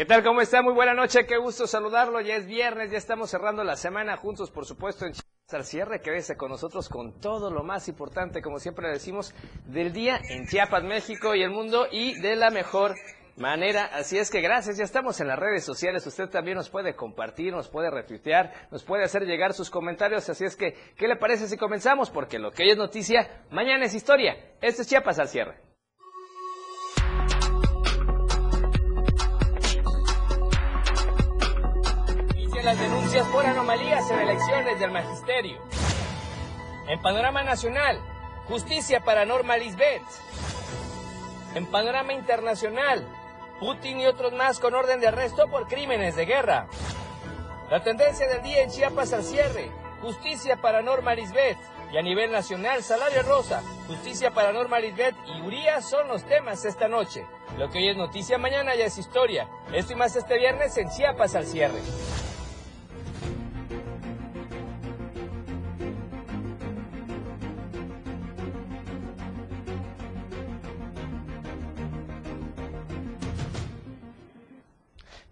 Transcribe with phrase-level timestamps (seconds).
[0.00, 0.24] ¿Qué tal?
[0.24, 0.62] ¿Cómo está?
[0.62, 2.22] Muy buena noche, qué gusto saludarlo.
[2.22, 6.00] Ya es viernes, ya estamos cerrando la semana juntos, por supuesto, en Chiapas al cierre.
[6.00, 9.34] Quédese con nosotros con todo lo más importante, como siempre le decimos,
[9.66, 12.94] del día en Chiapas, México y el mundo y de la mejor
[13.36, 13.90] manera.
[13.92, 16.06] Así es que gracias, ya estamos en las redes sociales.
[16.06, 20.30] Usted también nos puede compartir, nos puede retuitear, nos puede hacer llegar sus comentarios.
[20.30, 22.08] Así es que, ¿qué le parece si comenzamos?
[22.08, 24.54] Porque lo que hoy es noticia, mañana es historia.
[24.62, 25.69] Este es Chiapas al cierre.
[32.62, 35.62] Las denuncias por anomalías en elecciones del magisterio.
[36.88, 38.00] En panorama nacional,
[38.48, 40.02] justicia para Norma Lisbeth.
[41.54, 43.06] En panorama internacional,
[43.60, 46.66] Putin y otros más con orden de arresto por crímenes de guerra.
[47.70, 49.70] La tendencia del día en Chiapas al cierre,
[50.02, 51.58] justicia para Norma Lisbeth.
[51.92, 56.64] Y a nivel nacional, salario rosa, justicia para Norma Lisbeth y Urias son los temas
[56.64, 57.26] esta noche.
[57.58, 59.48] Lo que hoy es noticia, mañana ya es historia.
[59.72, 61.80] Esto y más este viernes en Chiapas al cierre.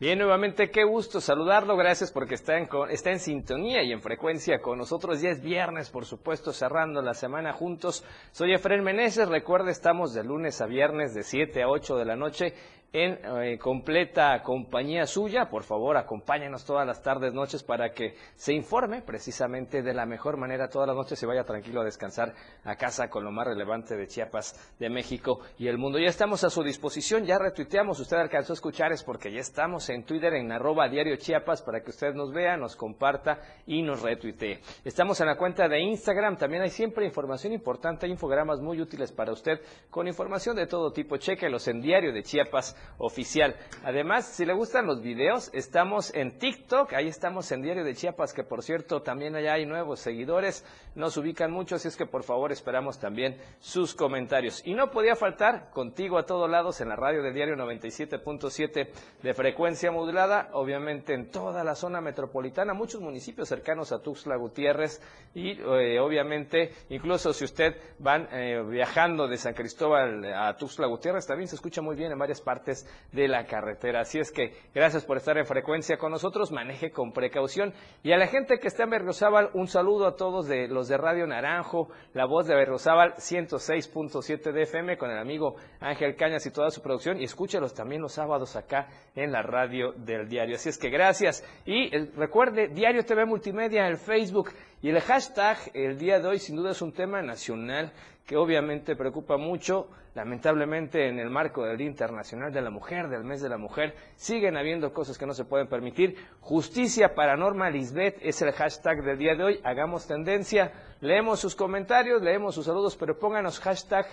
[0.01, 1.77] Bien, nuevamente qué gusto saludarlo.
[1.77, 5.21] Gracias porque está en, está en sintonía y en frecuencia con nosotros.
[5.21, 8.05] Ya es viernes, por supuesto, cerrando la semana juntos.
[8.31, 9.29] Soy Efren Meneses.
[9.29, 12.55] Recuerde, estamos de lunes a viernes de 7 a 8 de la noche
[12.92, 15.50] en eh, completa compañía suya.
[15.50, 20.39] Por favor, acompáñenos todas las tardes, noches para que se informe precisamente de la mejor
[20.39, 23.97] manera todas las noches y vaya tranquilo a descansar a casa con lo más relevante
[23.97, 25.98] de Chiapas, de México y el mundo.
[25.98, 29.89] Ya estamos a su disposición, ya retuiteamos, usted alcanzó a escuchar, es porque ya estamos
[29.91, 34.00] en Twitter en arroba diario Chiapas para que usted nos vea, nos comparta y nos
[34.00, 34.61] retuitee.
[34.84, 39.33] Estamos en la cuenta de Instagram, también hay siempre información importante, infogramas muy útiles para
[39.33, 41.19] usted con información de todo tipo.
[41.19, 43.57] Chequelos en diario de Chiapas oficial.
[43.84, 48.33] Además, si le gustan los videos, estamos en TikTok, ahí estamos en Diario de Chiapas,
[48.33, 52.25] que por cierto también allá hay nuevos seguidores, nos ubican mucho, así es que por
[52.25, 54.62] favor esperamos también sus comentarios.
[54.66, 58.89] Y no podía faltar contigo a todos lados en la radio del diario 97.7
[59.22, 65.00] de frecuencia modulada, obviamente en toda la zona metropolitana, muchos municipios cercanos a Tuxtla Gutiérrez
[65.34, 71.27] y eh, obviamente incluso si usted van eh, viajando de San Cristóbal a Tuxtla Gutiérrez,
[71.27, 72.68] también se escucha muy bien en varias partes
[73.12, 74.01] de la carretera.
[74.01, 77.73] Así es que gracias por estar en frecuencia con nosotros, maneje con precaución.
[78.03, 80.97] Y a la gente que está en Berriozábal, un saludo a todos de los de
[80.97, 86.53] Radio Naranjo, la voz de Berriozábal 106.7 de FM con el amigo Ángel Cañas y
[86.53, 87.21] toda su producción.
[87.21, 90.57] Y escúchelos también los sábados acá en la radio del diario.
[90.57, 91.45] Así es que gracias.
[91.65, 94.51] Y eh, recuerde, Diario TV Multimedia el Facebook.
[94.81, 97.93] Y el hashtag el día de hoy sin duda es un tema nacional
[98.25, 99.89] que obviamente preocupa mucho.
[100.15, 103.94] Lamentablemente en el marco del Día Internacional de la Mujer, del Mes de la Mujer,
[104.15, 106.16] siguen habiendo cosas que no se pueden permitir.
[106.41, 109.61] Justicia para Norma Lisbeth es el hashtag del día de hoy.
[109.65, 114.06] Hagamos tendencia, leemos sus comentarios, leemos sus saludos, pero pónganos hashtag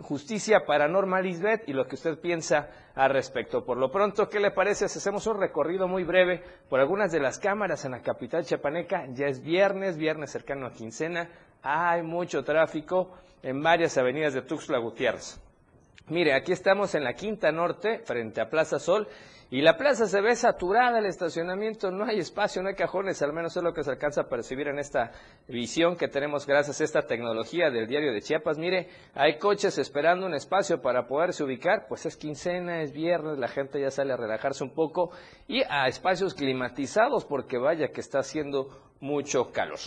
[0.00, 3.64] justicia para Norma Lisbeth y lo que usted piensa al respecto.
[3.64, 7.20] Por lo pronto, ¿qué le parece si hacemos un recorrido muy breve por algunas de
[7.20, 9.06] las cámaras en la capital chiapaneca?
[9.12, 11.28] Ya es viernes, viernes cercano a quincena,
[11.62, 13.10] hay mucho tráfico
[13.42, 15.40] en varias avenidas de Tuxtla Gutiérrez.
[16.08, 19.06] Mire, aquí estamos en la Quinta Norte, frente a Plaza Sol,
[19.52, 23.32] y la plaza se ve saturada, el estacionamiento, no hay espacio, no hay cajones, al
[23.32, 25.10] menos es lo que se alcanza a percibir en esta
[25.48, 28.58] visión que tenemos gracias a esta tecnología del diario de Chiapas.
[28.58, 33.48] Mire, hay coches esperando un espacio para poderse ubicar, pues es quincena, es viernes, la
[33.48, 35.10] gente ya sale a relajarse un poco
[35.48, 38.68] y a espacios climatizados porque vaya que está haciendo
[39.00, 39.80] mucho calor.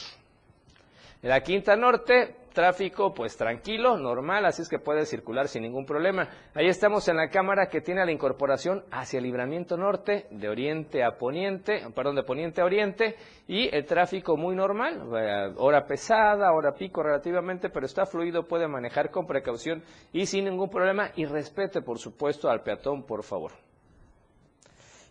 [1.21, 5.85] En la Quinta Norte, tráfico pues tranquilo, normal, así es que puede circular sin ningún
[5.85, 6.29] problema.
[6.53, 11.03] Ahí estamos en la cámara que tiene la incorporación hacia el libramiento norte, de oriente
[11.03, 13.15] a poniente, perdón, de poniente a oriente,
[13.47, 18.67] y el tráfico muy normal, eh, hora pesada, hora pico relativamente, pero está fluido, puede
[18.67, 23.51] manejar con precaución y sin ningún problema, y respete por supuesto al peatón, por favor.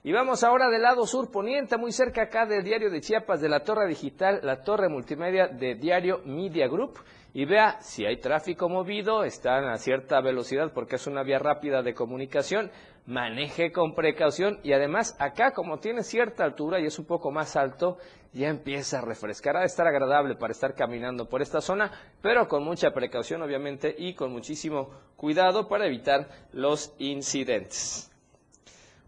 [0.05, 3.49] Y vamos ahora del lado sur poniente, muy cerca acá del diario de Chiapas, de
[3.49, 6.99] la torre digital, la torre multimedia de Diario Media Group.
[7.33, 11.83] Y vea si hay tráfico movido, están a cierta velocidad porque es una vía rápida
[11.83, 12.73] de comunicación,
[13.07, 17.55] maneje con precaución y además acá como tiene cierta altura y es un poco más
[17.55, 17.97] alto,
[18.33, 22.65] ya empieza a refrescar, a estar agradable para estar caminando por esta zona, pero con
[22.65, 28.12] mucha precaución obviamente y con muchísimo cuidado para evitar los incidentes.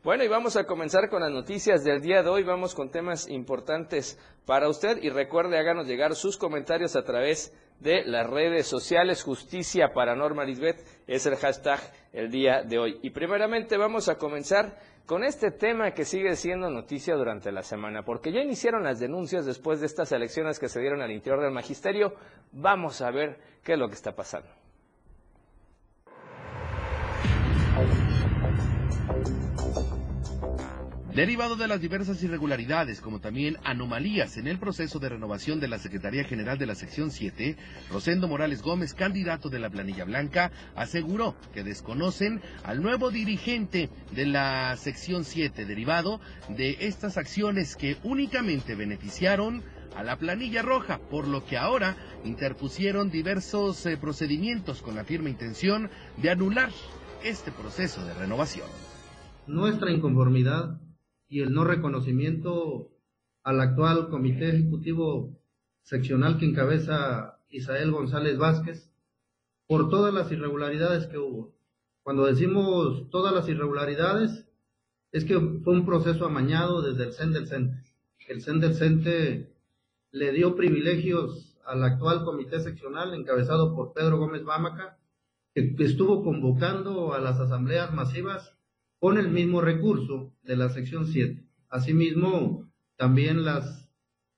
[0.04, 2.42] Bueno, y vamos a comenzar con las noticias del día de hoy.
[2.42, 8.04] Vamos con temas importantes para usted y recuerde, háganos llegar sus comentarios a través de
[8.04, 9.22] las redes sociales.
[9.22, 11.80] Justicia para Norma Lisbeth es el hashtag
[12.12, 12.98] el día de hoy.
[13.00, 18.02] Y primeramente vamos a comenzar con este tema que sigue siendo noticia durante la semana,
[18.02, 21.50] porque ya iniciaron las denuncias después de estas elecciones que se dieron al interior del
[21.50, 22.12] magisterio.
[22.52, 24.50] Vamos a ver qué es lo que está pasando.
[31.14, 35.78] Derivado de las diversas irregularidades, como también anomalías en el proceso de renovación de la
[35.78, 37.56] Secretaría General de la Sección 7,
[37.93, 44.26] Rosendo Morales Gómez, candidato de la Planilla Blanca, aseguró que desconocen al nuevo dirigente de
[44.26, 49.62] la Sección 7, derivado de estas acciones que únicamente beneficiaron
[49.94, 51.94] a la planilla roja, por lo que ahora
[52.25, 56.70] interpusieron diversos eh, procedimientos con la firme intención de anular
[57.22, 58.66] este proceso de renovación.
[59.46, 60.81] Nuestra inconformidad
[61.29, 62.91] y el no reconocimiento
[63.43, 65.38] al actual comité ejecutivo
[65.82, 68.91] seccional que encabeza Isael González Vázquez
[69.67, 71.55] por todas las irregularidades que hubo.
[72.03, 74.47] Cuando decimos todas las irregularidades,
[75.12, 77.82] es que fue un proceso amañado desde el CEN del CENTE.
[78.29, 79.55] El CEN del CENTE
[80.11, 84.99] le dio privilegios al actual comité seccional encabezado por Pedro Gómez Bámaca,
[85.55, 88.53] que estuvo convocando a las asambleas masivas
[89.04, 91.46] con el mismo recurso de la sección 7.
[91.68, 93.90] Asimismo, también las,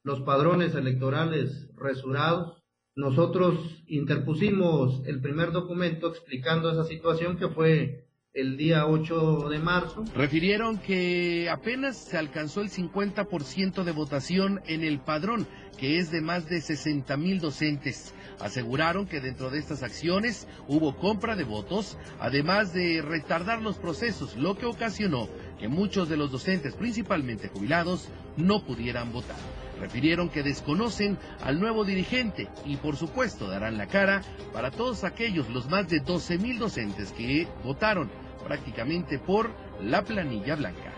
[0.03, 2.65] los padrones electorales resurados.
[2.97, 8.06] Nosotros interpusimos el primer documento explicando esa situación que fue
[8.37, 10.05] el día 8 de marzo.
[10.15, 15.47] Refirieron que apenas se alcanzó el 50% de votación en el padrón,
[15.79, 18.15] que es de más de 60 mil docentes.
[18.39, 24.37] Aseguraron que dentro de estas acciones hubo compra de votos, además de retardar los procesos,
[24.37, 25.29] lo que ocasionó
[25.59, 29.37] que muchos de los docentes, principalmente jubilados, no pudieran votar.
[29.81, 34.23] Refirieron que desconocen al nuevo dirigente y por supuesto darán la cara
[34.53, 38.11] para todos aquellos, los más de 12 mil docentes que votaron
[38.47, 39.51] prácticamente por
[39.83, 40.93] la planilla blanca.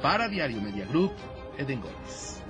[0.00, 1.12] Para Diario Media Group,
[1.58, 2.41] Eden Gómez.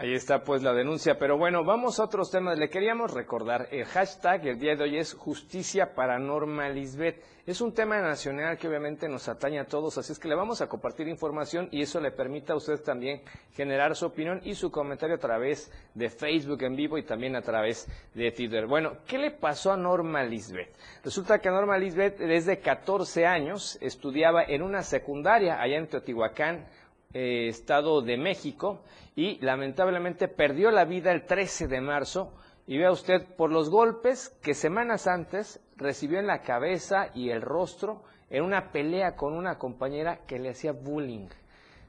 [0.00, 2.58] Ahí está pues la denuncia, pero bueno, vamos a otros temas.
[2.58, 7.22] Le queríamos recordar, el hashtag el día de hoy es Justicia para Norma Lisbeth.
[7.44, 10.62] Es un tema nacional que obviamente nos atañe a todos, así es que le vamos
[10.62, 13.20] a compartir información y eso le permita a usted también
[13.52, 17.42] generar su opinión y su comentario a través de Facebook en vivo y también a
[17.42, 18.66] través de Twitter.
[18.66, 20.74] Bueno, ¿qué le pasó a Norma Lisbeth?
[21.04, 26.66] Resulta que Norma Lisbeth desde 14 años estudiaba en una secundaria allá en Teotihuacán,
[27.12, 28.82] eh, Estado de México
[29.16, 32.32] y lamentablemente perdió la vida el 13 de marzo
[32.66, 37.42] y vea usted por los golpes que semanas antes recibió en la cabeza y el
[37.42, 41.28] rostro en una pelea con una compañera que le hacía bullying.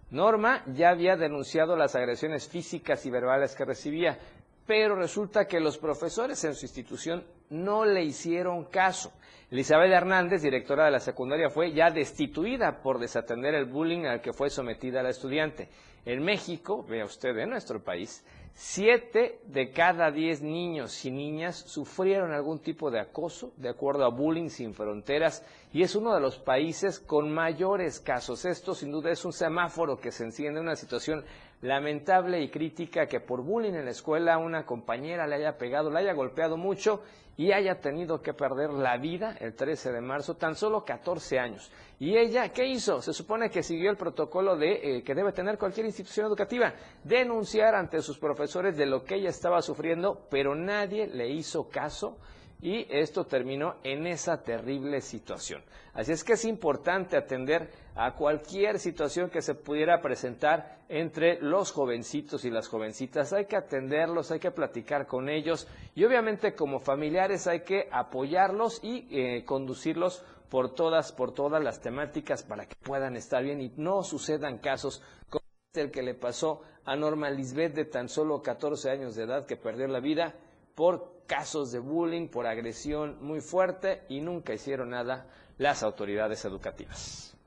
[0.10, 4.18] Norma ya había denunciado las agresiones físicas y verbales que recibía,
[4.66, 9.14] pero resulta que los profesores en su institución no le hicieron caso.
[9.52, 14.32] Elizabeth Hernández, directora de la secundaria, fue ya destituida por desatender el bullying al que
[14.32, 15.68] fue sometida la estudiante.
[16.06, 22.32] En México, vea usted, en nuestro país, siete de cada diez niños y niñas sufrieron
[22.32, 26.38] algún tipo de acoso, de acuerdo a Bullying Sin Fronteras, y es uno de los
[26.38, 28.46] países con mayores casos.
[28.46, 31.26] Esto, sin duda, es un semáforo que se enciende en una situación
[31.62, 36.00] lamentable y crítica que por bullying en la escuela una compañera le haya pegado, le
[36.00, 37.02] haya golpeado mucho
[37.38, 41.72] y haya tenido que perder la vida el 13 de marzo, tan solo 14 años.
[42.00, 43.02] ¿Y ella qué hizo?
[43.02, 47.76] Se supone que siguió el protocolo de eh, que debe tener cualquier institución educativa, denunciar
[47.76, 52.18] ante sus profesores de lo que ella estaba sufriendo, pero nadie le hizo caso
[52.62, 55.64] y esto terminó en esa terrible situación.
[55.94, 61.72] Así es que es importante atender a cualquier situación que se pudiera presentar entre los
[61.72, 63.34] jovencitos y las jovencitas.
[63.34, 68.80] Hay que atenderlos, hay que platicar con ellos y obviamente como familiares hay que apoyarlos
[68.84, 73.74] y eh, conducirlos por todas, por todas las temáticas para que puedan estar bien y
[73.78, 78.90] no sucedan casos como el que le pasó a Norma Lisbeth de tan solo 14
[78.92, 80.36] años de edad que perdió la vida
[80.76, 87.38] por casos de bullying, por agresión muy fuerte y nunca hicieron nada las autoridades educativas.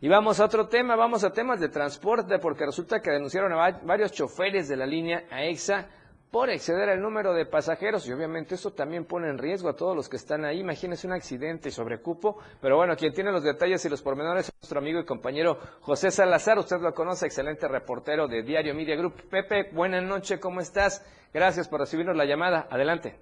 [0.00, 3.78] Y vamos a otro tema, vamos a temas de transporte, porque resulta que denunciaron a
[3.82, 5.86] varios choferes de la línea AEXA
[6.32, 9.94] por exceder el número de pasajeros y obviamente eso también pone en riesgo a todos
[9.94, 10.60] los que están ahí.
[10.60, 14.54] Imagínense un accidente y sobrecupo, pero bueno, quien tiene los detalles y los pormenores es
[14.54, 16.58] nuestro amigo y compañero José Salazar.
[16.58, 19.12] Usted lo conoce, excelente reportero de Diario Media Group.
[19.30, 21.04] Pepe, buenas noches, ¿cómo estás?
[21.34, 22.66] Gracias por recibirnos la llamada.
[22.70, 23.14] Adelante.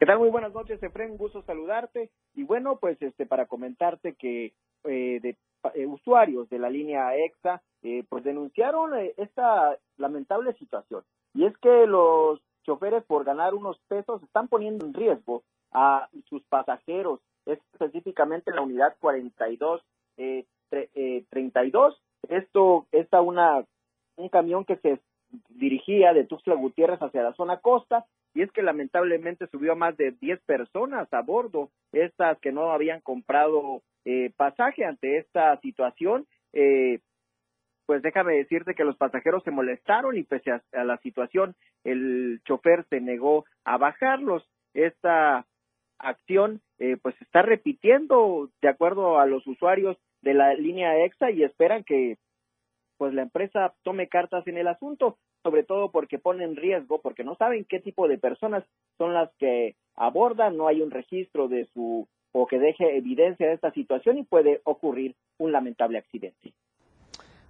[0.00, 0.18] ¿Qué tal?
[0.18, 1.10] Muy buenas noches, Efren.
[1.10, 2.08] Un gusto saludarte.
[2.34, 4.54] Y bueno, pues este para comentarte que
[4.84, 5.36] eh, de
[5.74, 11.02] eh, usuarios de la línea EXA eh, pues denunciaron eh, esta lamentable situación.
[11.34, 16.42] Y es que los choferes por ganar unos pesos están poniendo en riesgo a sus
[16.44, 19.82] pasajeros, específicamente en la unidad 42
[20.16, 20.44] eh,
[21.30, 22.00] 32.
[22.28, 23.64] Esto está una
[24.16, 25.00] un camión que se
[25.48, 29.96] dirigía de Tuxtla Gutiérrez hacia la zona costa y es que lamentablemente subió a más
[29.96, 36.26] de 10 personas a bordo, estas que no habían comprado eh, pasaje ante esta situación.
[36.52, 37.00] Eh,
[37.86, 42.84] pues déjame decirte que los pasajeros se molestaron y pese a, la situación el chofer
[42.88, 44.48] se negó a bajarlos.
[44.72, 45.46] Esta
[45.98, 51.44] acción eh, pues está repitiendo de acuerdo a los usuarios de la línea EXA y
[51.44, 52.16] esperan que
[52.96, 57.24] pues la empresa tome cartas en el asunto, sobre todo porque pone en riesgo, porque
[57.24, 58.64] no saben qué tipo de personas
[58.98, 63.54] son las que abordan, no hay un registro de su o que deje evidencia de
[63.54, 66.52] esta situación y puede ocurrir un lamentable accidente.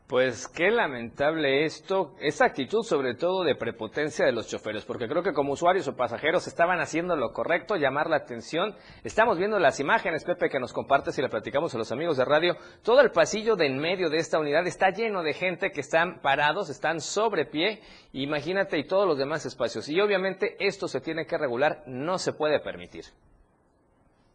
[0.07, 5.23] Pues qué lamentable esto, esa actitud sobre todo de prepotencia de los choferes, porque creo
[5.23, 8.77] que como usuarios o pasajeros estaban haciendo lo correcto, llamar la atención.
[9.03, 12.27] Estamos viendo las imágenes, Pepe, que nos compartes y le platicamos a los amigos de
[12.27, 12.55] radio.
[12.83, 16.21] Todo el pasillo de en medio de esta unidad está lleno de gente que están
[16.21, 17.81] parados, están sobre pie,
[18.13, 19.89] imagínate, y todos los demás espacios.
[19.89, 23.07] Y obviamente esto se tiene que regular, no se puede permitir.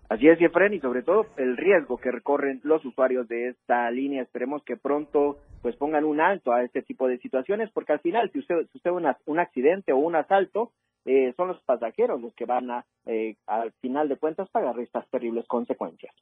[0.10, 4.24] Así es, Jefren, y sobre todo el riesgo que recorren los usuarios de esta línea.
[4.24, 8.32] Esperemos que pronto pues pongan un alto a este tipo de situaciones, porque al final,
[8.32, 10.72] si usted, si usted un accidente o un asalto,
[11.06, 15.08] eh, son los pasajeros los que van a, eh, al final de cuentas, pagar estas
[15.10, 16.14] terribles consecuencias.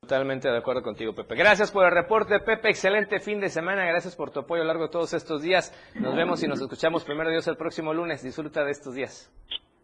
[0.00, 1.36] Totalmente de acuerdo contigo, Pepe.
[1.36, 2.70] Gracias por el reporte, Pepe.
[2.70, 3.84] Excelente fin de semana.
[3.86, 5.72] Gracias por tu apoyo a lo largo de todos estos días.
[5.94, 8.22] Nos vemos y nos escuchamos primero Dios el próximo lunes.
[8.22, 9.32] Disfruta de estos días.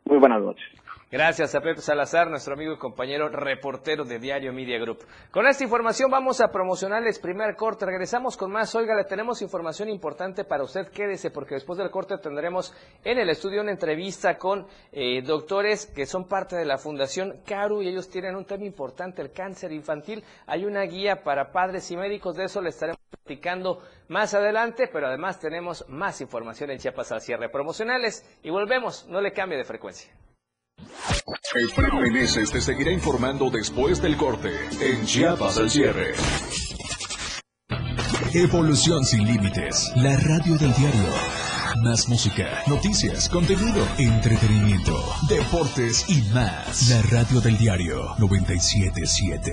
[0.04, 0.66] Muy buenas noches.
[1.10, 5.06] Gracias a Pepe Salazar, nuestro amigo y compañero reportero de Diario Media Group.
[5.30, 7.86] Con esta información vamos a promocionarles primer corte.
[7.86, 8.74] Regresamos con más.
[8.74, 10.88] Oiga, le tenemos información importante para usted.
[10.88, 12.74] Quédese porque después del corte tendremos
[13.04, 17.80] en el estudio una entrevista con eh, doctores que son parte de la Fundación CARU
[17.80, 20.22] y ellos tienen un tema importante, el cáncer infantil.
[20.46, 22.36] Hay una guía para padres y médicos.
[22.36, 27.22] De eso le estaremos platicando más adelante, pero además tenemos más información en Chiapas al
[27.22, 29.06] cierre promocionales y volvemos.
[29.08, 30.12] No le cambie de frecuencia.
[31.54, 34.50] Efraín Meneses te seguirá informando después del corte
[34.80, 36.12] en Chiapas al cierre.
[38.34, 41.08] Evolución sin límites, la radio del diario.
[41.82, 46.90] Más música, noticias, contenido, entretenimiento, deportes y más.
[46.90, 49.52] La radio del diario 977.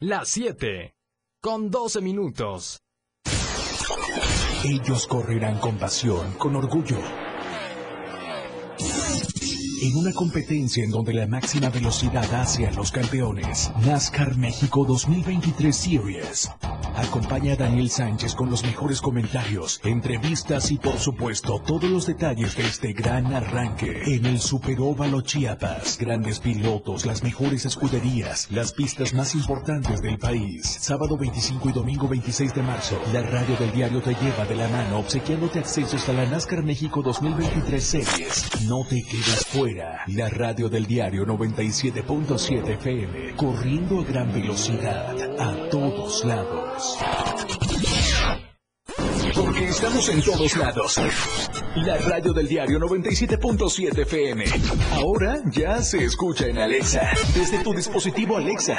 [0.00, 0.94] Las 7
[1.40, 2.78] con 12 minutos.
[4.64, 6.98] Ellos correrán con pasión, con orgullo
[9.82, 13.70] en una competencia en donde la máxima velocidad hace a los campeones.
[13.84, 16.50] NASCAR México 2023 Series.
[16.96, 22.56] Acompaña a Daniel Sánchez con los mejores comentarios, entrevistas y por supuesto todos los detalles
[22.56, 25.98] de este gran arranque en el Superóvalo Chiapas.
[25.98, 30.64] Grandes pilotos, las mejores escuderías, las pistas más importantes del país.
[30.80, 34.68] Sábado 25 y domingo 26 de marzo, la radio del diario te lleva de la
[34.68, 38.62] mano obsequiándote accesos a la NASCAR México 2023 Series.
[38.66, 39.65] No te quedes fuera.
[39.74, 46.96] La radio del diario 97.7 FM, corriendo a gran velocidad a todos lados.
[49.34, 51.00] Porque estamos en todos lados.
[51.74, 54.44] La radio del diario 97.7 FM.
[54.92, 57.10] Ahora ya se escucha en Alexa.
[57.34, 58.78] Desde tu dispositivo Alexa.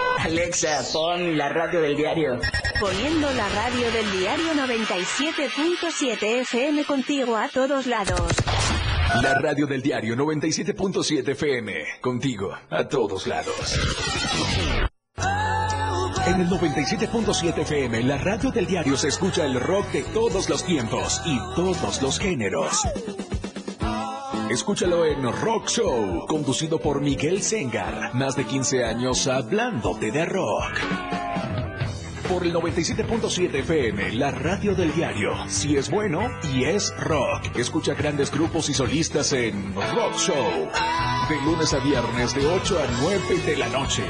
[0.23, 2.39] Alexa, pon la radio del diario.
[2.79, 8.31] Poniendo la radio del diario 97.7 FM contigo a todos lados.
[9.21, 13.79] La radio del diario 97.7 FM, contigo a todos lados.
[16.27, 20.63] En el 97.7 FM, la radio del diario se escucha el rock de todos los
[20.63, 22.83] tiempos y todos los géneros.
[24.51, 28.13] Escúchalo en Rock Show, conducido por Miguel Sengar.
[28.13, 30.73] Más de 15 años hablándote de rock.
[32.27, 35.31] Por el 97.7 FM, la radio del diario.
[35.47, 37.55] Si es bueno y es rock.
[37.55, 40.69] Escucha grandes grupos y solistas en Rock Show.
[41.29, 44.03] De lunes a viernes de 8 a 9 de la noche.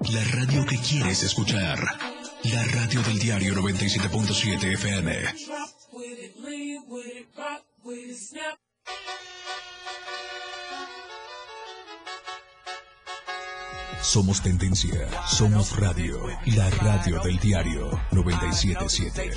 [0.00, 2.09] La radio quieres escuchar.
[2.44, 5.12] La radio del diario 97.7 FM.
[14.00, 19.30] Somos tendencia, somos radio, la radio del diario 977.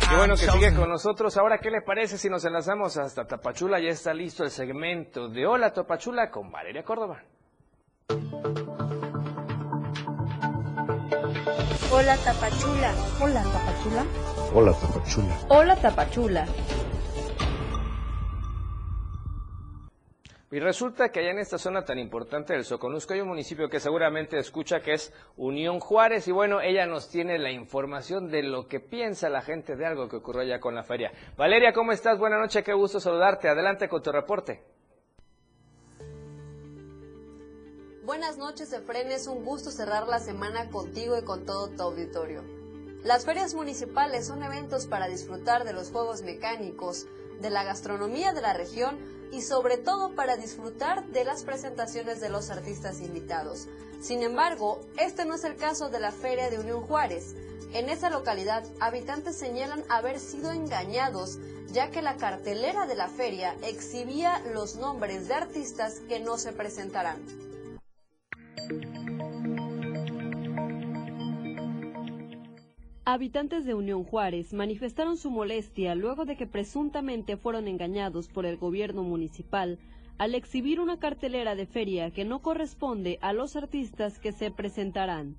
[0.00, 1.36] Qué bueno que sigue con nosotros.
[1.36, 3.78] Ahora, ¿qué le parece si nos enlazamos hasta Tapachula?
[3.80, 7.22] Ya está listo el segmento de Hola Tapachula con Valeria Córdoba.
[11.92, 12.94] Hola Tapachula.
[13.20, 14.06] Hola Tapachula.
[14.54, 15.38] Hola Tapachula.
[15.48, 16.46] Hola Tapachula.
[20.52, 23.80] Y resulta que allá en esta zona tan importante del Soconusco hay un municipio que
[23.80, 28.68] seguramente escucha que es Unión Juárez y bueno, ella nos tiene la información de lo
[28.68, 31.10] que piensa la gente de algo que ocurrió allá con la feria.
[31.36, 32.20] Valeria, ¿cómo estás?
[32.20, 33.48] Buenas noches, qué gusto saludarte.
[33.48, 34.62] Adelante con tu reporte.
[38.10, 39.12] Buenas noches, Efren.
[39.12, 42.42] Es un gusto cerrar la semana contigo y con todo tu auditorio.
[43.04, 47.06] Las ferias municipales son eventos para disfrutar de los juegos mecánicos,
[47.40, 48.98] de la gastronomía de la región
[49.30, 53.68] y sobre todo para disfrutar de las presentaciones de los artistas invitados.
[54.00, 57.36] Sin embargo, este no es el caso de la Feria de Unión Juárez.
[57.72, 61.38] En esa localidad, habitantes señalan haber sido engañados,
[61.70, 66.50] ya que la cartelera de la feria exhibía los nombres de artistas que no se
[66.50, 67.49] presentarán.
[73.04, 78.56] Habitantes de Unión Juárez manifestaron su molestia luego de que presuntamente fueron engañados por el
[78.56, 79.78] gobierno municipal
[80.18, 85.36] al exhibir una cartelera de feria que no corresponde a los artistas que se presentarán.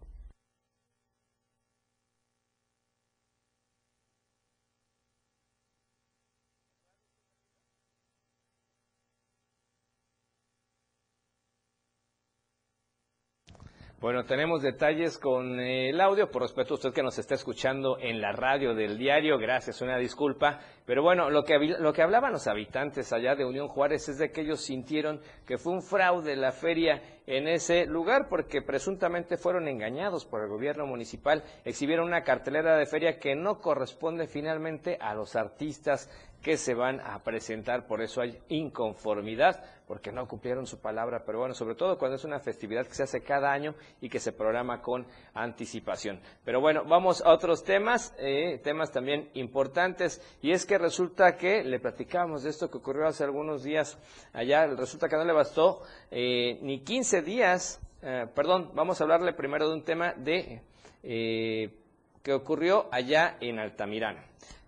[14.02, 18.20] Bueno, tenemos detalles con el audio, por respeto a usted que nos está escuchando en
[18.20, 20.60] la radio del diario, gracias, una disculpa.
[20.88, 24.32] Pero bueno, lo que, lo que hablaban los habitantes allá de Unión Juárez es de
[24.32, 29.68] que ellos sintieron que fue un fraude la feria en ese lugar porque presuntamente fueron
[29.68, 35.14] engañados por el gobierno municipal, exhibieron una cartelera de feria que no corresponde finalmente a
[35.14, 36.10] los artistas
[36.42, 41.40] que se van a presentar, por eso hay inconformidad, porque no cumplieron su palabra, pero
[41.40, 44.32] bueno, sobre todo cuando es una festividad que se hace cada año y que se
[44.32, 46.20] programa con anticipación.
[46.44, 51.64] Pero bueno, vamos a otros temas, eh, temas también importantes, y es que resulta que,
[51.64, 53.98] le platicamos de esto que ocurrió hace algunos días
[54.34, 59.34] allá, resulta que no le bastó eh, ni 15 días, eh, perdón, vamos a hablarle
[59.34, 60.62] primero de un tema de
[61.04, 64.22] que ocurrió allá en Altamirano.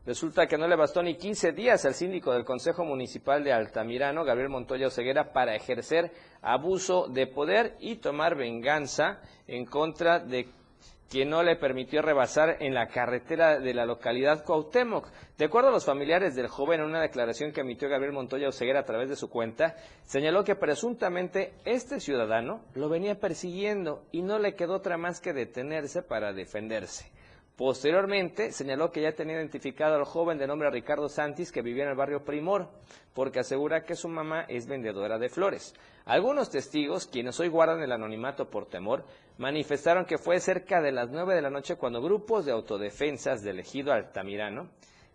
[0.05, 4.25] Resulta que no le bastó ni 15 días al síndico del Consejo Municipal de Altamirano,
[4.25, 6.11] Gabriel Montoya Oseguera, para ejercer
[6.41, 10.49] abuso de poder y tomar venganza en contra de
[11.09, 15.07] quien no le permitió rebasar en la carretera de la localidad Cuauhtémoc.
[15.37, 18.81] De acuerdo a los familiares del joven, en una declaración que emitió Gabriel Montoya Oseguera
[18.81, 24.37] a través de su cuenta, señaló que presuntamente este ciudadano lo venía persiguiendo y no
[24.37, 27.05] le quedó otra más que detenerse para defenderse.
[27.55, 31.91] Posteriormente señaló que ya tenía identificado al joven de nombre Ricardo Santis que vivía en
[31.91, 32.67] el barrio Primor,
[33.13, 35.75] porque asegura que su mamá es vendedora de flores.
[36.05, 39.05] Algunos testigos, quienes hoy guardan el anonimato por temor,
[39.37, 43.59] manifestaron que fue cerca de las nueve de la noche cuando grupos de autodefensas del
[43.59, 44.69] ejido Altamirano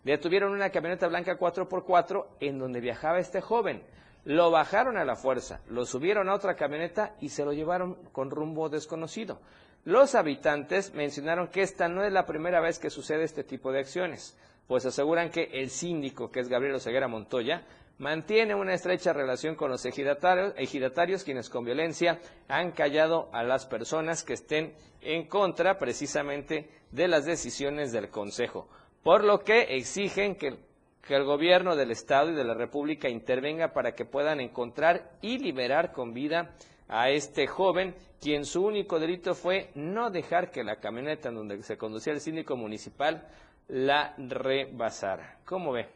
[0.05, 3.83] detuvieron una camioneta blanca 4x4 en donde viajaba este joven.
[4.23, 8.31] Lo bajaron a la fuerza, lo subieron a otra camioneta y se lo llevaron con
[8.31, 9.39] rumbo desconocido.
[9.85, 13.79] Los habitantes mencionaron que esta no es la primera vez que sucede este tipo de
[13.79, 14.37] acciones,
[14.67, 17.65] pues aseguran que el síndico, que es Gabriel Oseguera Montoya,
[17.97, 24.23] mantiene una estrecha relación con los ejidatarios, quienes con violencia han callado a las personas
[24.23, 28.67] que estén en contra precisamente de las decisiones del Consejo,
[29.03, 30.55] por lo que exigen que,
[31.01, 35.37] que el gobierno del Estado y de la República intervenga para que puedan encontrar y
[35.37, 36.55] liberar con vida
[36.89, 41.61] a este joven, quien su único delito fue no dejar que la camioneta en donde
[41.63, 43.27] se conducía el síndico municipal
[43.69, 45.37] la rebasara.
[45.45, 45.87] ¿Cómo ve?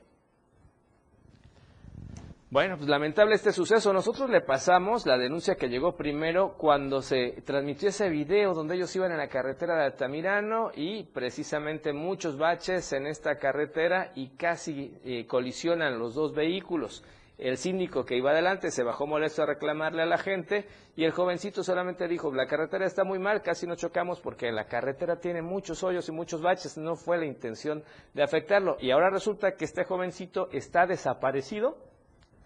[2.53, 3.91] Bueno, pues lamentable este suceso.
[3.91, 8.95] Nosotros le pasamos la denuncia que llegó primero cuando se transmitió ese video donde ellos
[8.95, 14.95] iban en la carretera de Altamirano y precisamente muchos baches en esta carretera y casi
[15.03, 17.03] eh, colisionan los dos vehículos.
[17.37, 21.11] El síndico que iba adelante se bajó molesto a reclamarle a la gente y el
[21.11, 25.41] jovencito solamente dijo, la carretera está muy mal, casi no chocamos porque la carretera tiene
[25.41, 28.77] muchos hoyos y muchos baches, no fue la intención de afectarlo.
[28.79, 31.77] Y ahora resulta que este jovencito está desaparecido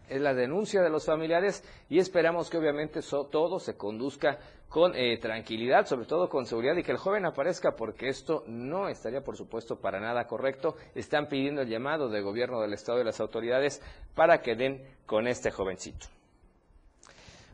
[0.09, 4.39] es la denuncia de los familiares y esperamos que obviamente todo se conduzca
[4.69, 8.89] con eh, tranquilidad, sobre todo con seguridad y que el joven aparezca porque esto no
[8.89, 10.75] estaría por supuesto para nada correcto.
[10.95, 13.81] Están pidiendo el llamado del gobierno del estado y las autoridades
[14.15, 16.07] para que den con este jovencito.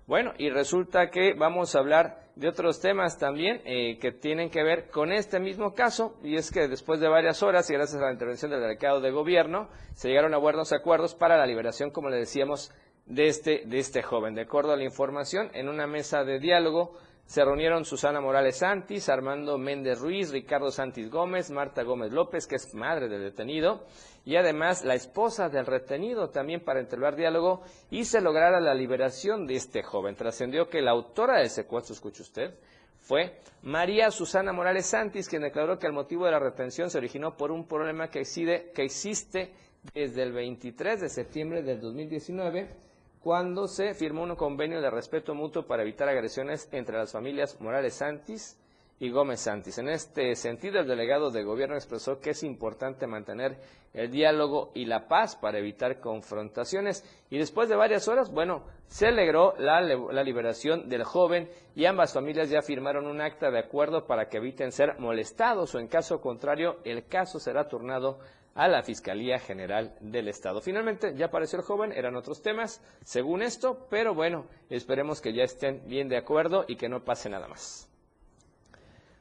[0.05, 4.61] Bueno, y resulta que vamos a hablar de otros temas también eh, que tienen que
[4.61, 8.05] ver con este mismo caso, y es que después de varias horas y gracias a
[8.05, 12.09] la intervención del delegado de gobierno, se llegaron a buenos acuerdos para la liberación, como
[12.09, 12.73] le decíamos,
[13.05, 14.35] de este, de este joven.
[14.35, 19.09] De acuerdo a la información, en una mesa de diálogo se reunieron Susana Morales Santis,
[19.09, 23.85] Armando Méndez Ruiz, Ricardo Santis Gómez, Marta Gómez López, que es madre del detenido,
[24.25, 29.47] y además la esposa del retenido también para entablar diálogo y se lograra la liberación
[29.47, 30.15] de este joven.
[30.15, 32.53] Trascendió que la autora del secuestro, escuche usted,
[32.99, 37.35] fue María Susana Morales Santis, quien declaró que el motivo de la retención se originó
[37.35, 39.53] por un problema que existe, que existe
[39.93, 42.92] desde el 23 de septiembre del 2019
[43.23, 47.93] cuando se firmó un convenio de respeto mutuo para evitar agresiones entre las familias Morales
[47.93, 48.59] Santis
[48.99, 49.77] y Gómez Santis.
[49.77, 53.57] En este sentido, el delegado de gobierno expresó que es importante mantener
[53.93, 57.05] el diálogo y la paz para evitar confrontaciones.
[57.29, 62.13] Y después de varias horas, bueno, se alegró la, la, liberación del joven y ambas
[62.13, 66.19] familias ya firmaron un acta de acuerdo para que eviten ser molestados o en caso
[66.19, 68.19] contrario el caso será turnado
[68.55, 70.61] a la Fiscalía General del Estado.
[70.61, 75.43] Finalmente, ya apareció el joven, eran otros temas, según esto, pero bueno, esperemos que ya
[75.43, 77.89] estén bien de acuerdo y que no pase nada más.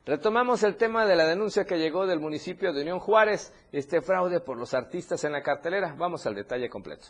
[0.05, 4.41] Retomamos el tema de la denuncia que llegó del municipio de Unión Juárez, este fraude
[4.41, 5.95] por los artistas en la cartelera.
[5.97, 7.07] Vamos al detalle completo.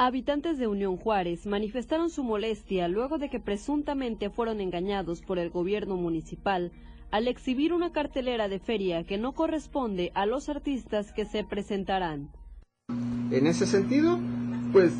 [0.00, 5.50] Habitantes de Unión Juárez manifestaron su molestia luego de que presuntamente fueron engañados por el
[5.50, 6.70] gobierno municipal
[7.10, 12.30] al exhibir una cartelera de feria que no corresponde a los artistas que se presentarán.
[13.32, 14.20] En ese sentido,
[14.72, 14.92] pues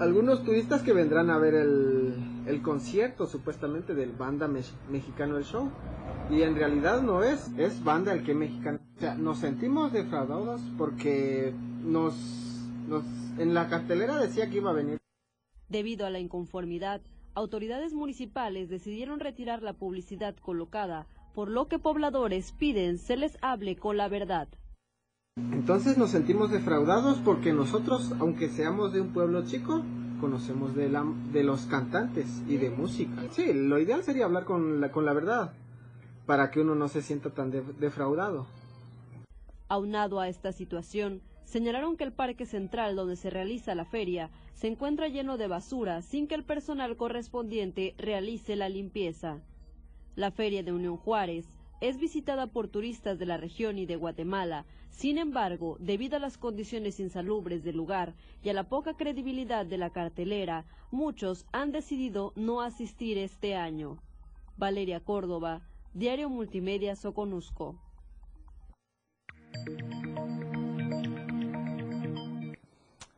[0.00, 5.70] algunos turistas que vendrán a ver el, concierto supuestamente del banda mexicano El Show
[6.28, 8.80] y en realidad no es, es banda el que mexicano.
[8.96, 11.54] O sea, nos sentimos defraudados porque
[11.84, 12.14] nos,
[12.88, 13.04] nos
[13.38, 14.98] en la cartelera decía que iba a venir.
[15.68, 17.00] Debido a la inconformidad,
[17.34, 23.76] autoridades municipales decidieron retirar la publicidad colocada, por lo que pobladores piden se les hable
[23.76, 24.48] con la verdad.
[25.36, 29.82] Entonces nos sentimos defraudados porque nosotros, aunque seamos de un pueblo chico,
[30.20, 33.22] conocemos de, la, de los cantantes y de música.
[33.30, 35.52] Sí, lo ideal sería hablar con la, con la verdad,
[36.26, 38.46] para que uno no se sienta tan defraudado.
[39.68, 44.68] Aunado a esta situación, señalaron que el parque central donde se realiza la feria se
[44.68, 49.40] encuentra lleno de basura sin que el personal correspondiente realice la limpieza.
[50.14, 51.46] La feria de Unión Juárez
[51.80, 54.66] es visitada por turistas de la región y de Guatemala.
[54.90, 59.78] Sin embargo, debido a las condiciones insalubres del lugar y a la poca credibilidad de
[59.78, 64.02] la cartelera, muchos han decidido no asistir este año.
[64.58, 65.62] Valeria Córdoba,
[65.94, 67.76] Diario Multimedia Soconusco.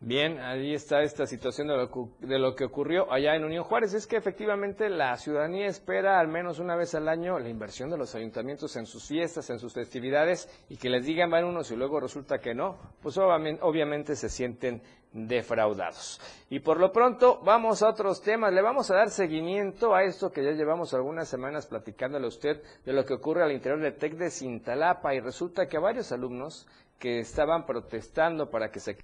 [0.02, 3.92] Bien, ahí está esta situación de lo, que, ocurrió allá en Unión Juárez.
[3.92, 7.98] Es que efectivamente la ciudadanía espera al menos una vez al año la inversión de
[7.98, 11.76] los ayuntamientos en sus fiestas, en sus festividades y que les digan van unos y
[11.76, 14.80] luego resulta que no, pues obviamente, obviamente se sienten
[15.12, 16.18] defraudados.
[16.48, 18.54] Y por lo pronto vamos a otros temas.
[18.54, 22.62] Le vamos a dar seguimiento a esto que ya llevamos algunas semanas platicándole a usted
[22.86, 26.66] de lo que ocurre al interior del TEC de Cintalapa y resulta que varios alumnos
[26.98, 28.96] que estaban protestando para que se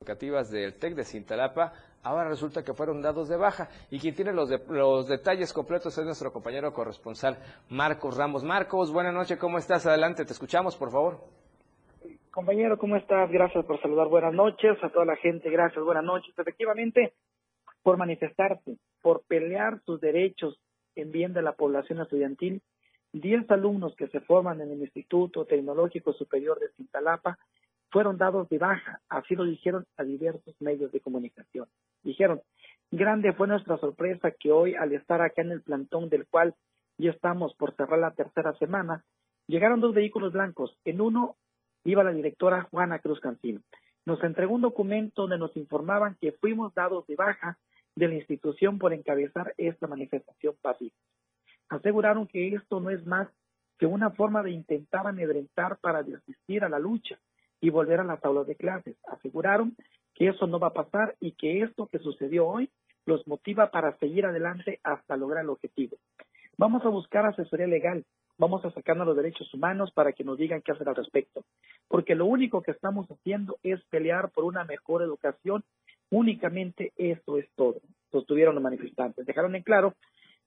[0.00, 3.68] educativas del TEC de Cintalapa, ahora resulta que fueron dados de baja.
[3.90, 7.38] Y quien tiene los, los detalles completos es nuestro compañero corresponsal
[7.70, 8.44] Marcos Ramos.
[8.44, 9.86] Marcos, buenas noches, ¿cómo estás?
[9.86, 11.20] Adelante, te escuchamos, por favor.
[12.30, 13.30] Compañero, ¿cómo estás?
[13.30, 14.08] Gracias por saludar.
[14.08, 15.48] Buenas noches a toda la gente.
[15.48, 16.38] Gracias, buenas noches.
[16.38, 17.14] Efectivamente,
[17.82, 20.60] por manifestarse, por pelear sus derechos
[20.94, 22.60] en bien de la población estudiantil,
[23.12, 27.38] diez alumnos que se forman en el Instituto Tecnológico Superior de Cintalapa
[27.90, 31.66] fueron dados de baja, así lo dijeron a diversos medios de comunicación.
[32.02, 32.40] Dijeron,
[32.90, 36.54] grande fue nuestra sorpresa que hoy al estar acá en el plantón del cual
[36.98, 39.04] ya estamos por cerrar la tercera semana,
[39.46, 40.76] llegaron dos vehículos blancos.
[40.84, 41.36] En uno
[41.84, 43.60] iba la directora Juana Cruz Cancino.
[44.04, 47.58] Nos entregó un documento donde nos informaban que fuimos dados de baja
[47.94, 50.96] de la institución por encabezar esta manifestación pacífica.
[51.68, 53.28] Aseguraron que esto no es más
[53.78, 57.18] que una forma de intentar amedrentar para desistir a la lucha
[57.60, 58.96] y volver a las aulas de clases.
[59.06, 59.76] Aseguraron
[60.14, 62.70] que eso no va a pasar y que esto que sucedió hoy
[63.04, 65.96] los motiva para seguir adelante hasta lograr el objetivo.
[66.58, 68.04] vamos a buscar asesoría legal,
[68.38, 71.44] vamos a sacarnos los derechos humanos para que nos digan qué hacer al respecto.
[71.88, 75.62] Porque lo único que estamos haciendo es pelear por una mejor educación.
[76.10, 77.76] Únicamente eso es todo,
[78.10, 79.26] sostuvieron los manifestantes.
[79.26, 79.94] Dejaron en claro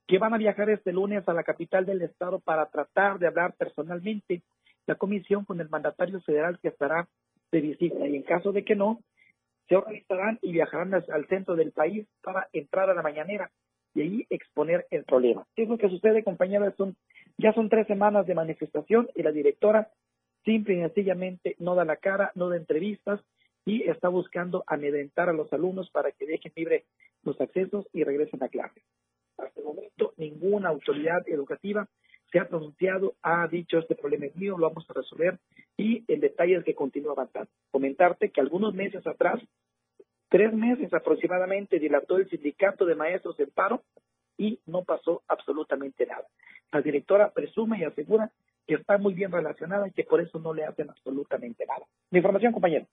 [0.07, 3.53] que van a viajar este lunes a la capital del estado para tratar de hablar
[3.53, 4.41] personalmente
[4.85, 7.07] la comisión con el mandatario federal que estará
[7.51, 8.99] de visita y en caso de que no,
[9.67, 13.51] se organizarán y viajarán al centro del país para entrar a la mañanera
[13.93, 15.45] y ahí exponer el problema.
[15.55, 16.73] ¿Qué es lo que sucede, compañeros?
[16.75, 16.95] Son,
[17.37, 19.89] ya son tres semanas de manifestación y la directora
[20.43, 23.21] simple y sencillamente no da la cara, no da entrevistas
[23.65, 26.85] y está buscando amedrentar a los alumnos para que dejen libre
[27.23, 28.83] los accesos y regresen a clases.
[29.37, 31.87] Hasta el momento, ninguna autoridad educativa
[32.31, 35.39] se ha pronunciado, ha dicho este problema es mío, lo vamos a resolver
[35.77, 37.49] y el detalle es que continúa avanzando.
[37.71, 39.41] Comentarte que algunos meses atrás,
[40.29, 43.81] tres meses aproximadamente, dilató el sindicato de maestros en paro
[44.37, 46.25] y no pasó absolutamente nada.
[46.71, 48.31] La directora presume y asegura
[48.67, 51.85] que está muy bien relacionada y que por eso no le hacen absolutamente nada.
[52.11, 52.85] Mi información, compañero.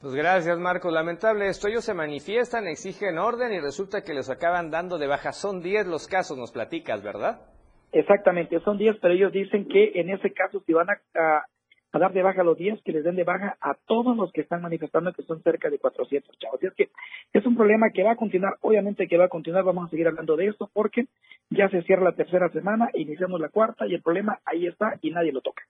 [0.00, 0.92] Pues gracias, Marcos.
[0.92, 1.68] Lamentable esto.
[1.68, 5.32] Ellos se manifiestan, exigen orden y resulta que les acaban dando de baja.
[5.32, 7.53] Son 10 los casos, nos platicas, ¿verdad?
[7.94, 11.44] Exactamente, son 10, pero ellos dicen que en ese caso, si van a,
[11.92, 14.62] dar de baja los 10, que les den de baja a todos los que están
[14.62, 16.58] manifestando, que son cerca de 400 chavos.
[16.58, 16.88] Así es que
[17.32, 20.08] es un problema que va a continuar, obviamente que va a continuar, vamos a seguir
[20.08, 21.06] hablando de esto, porque
[21.50, 25.12] ya se cierra la tercera semana, iniciamos la cuarta y el problema ahí está y
[25.12, 25.62] nadie lo toca.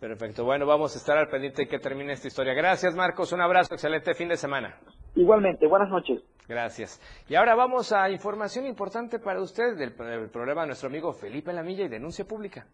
[0.00, 2.54] Perfecto, bueno, vamos a estar al pendiente que termine esta historia.
[2.54, 4.80] Gracias, Marcos, un abrazo, excelente fin de semana.
[5.16, 6.22] Igualmente, buenas noches.
[6.46, 7.00] Gracias.
[7.28, 11.84] Y ahora vamos a información importante para usted del, programa de nuestro amigo Felipe Lamilla
[11.84, 12.66] y denuncia pública.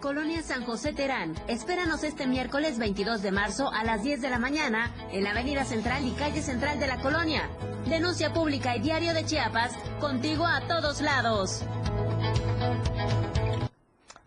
[0.00, 1.34] Colonia San José Terán.
[1.46, 5.64] Espéranos este miércoles 22 de marzo a las 10 de la mañana en la Avenida
[5.64, 7.50] Central y Calle Central de la Colonia.
[7.88, 11.64] Denuncia pública y diario de Chiapas, contigo a todos lados.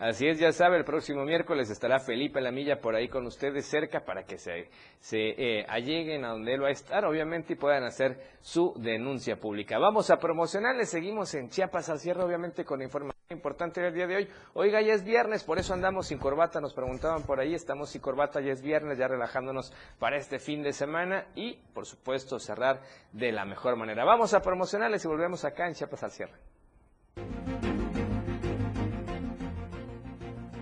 [0.02, 4.00] Así es, ya sabe, el próximo miércoles estará Felipe Lamilla por ahí con ustedes cerca
[4.00, 4.68] para que se,
[5.00, 9.36] se eh, alleguen a donde él va a estar, obviamente, y puedan hacer su denuncia
[9.36, 9.78] pública.
[9.78, 14.16] Vamos a promocionarles, seguimos en Chiapas al cierre, obviamente, con información importante del día de
[14.16, 14.28] hoy.
[14.56, 18.02] Oiga, ya es viernes, por eso andamos sin corbata, nos preguntaban por ahí, estamos sin
[18.02, 22.82] corbata, ya es viernes, ya relajándonos para este fin de semana y, por supuesto, cerrar
[23.12, 24.04] de la mejor manera.
[24.04, 26.34] Vamos a promocionarles y volvemos acá en Chiapas al cierre.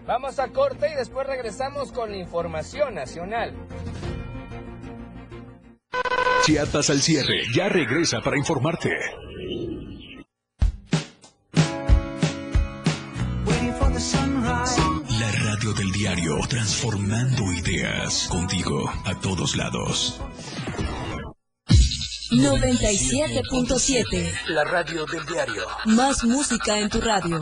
[0.09, 3.53] Vamos a corte y después regresamos con la información nacional.
[6.43, 8.89] Chiapas al cierre, ya regresa para informarte.
[15.19, 20.19] La radio del diario, transformando ideas contigo a todos lados.
[22.31, 24.47] 97.7.
[24.47, 25.67] La radio del diario.
[25.85, 27.41] Más música en tu radio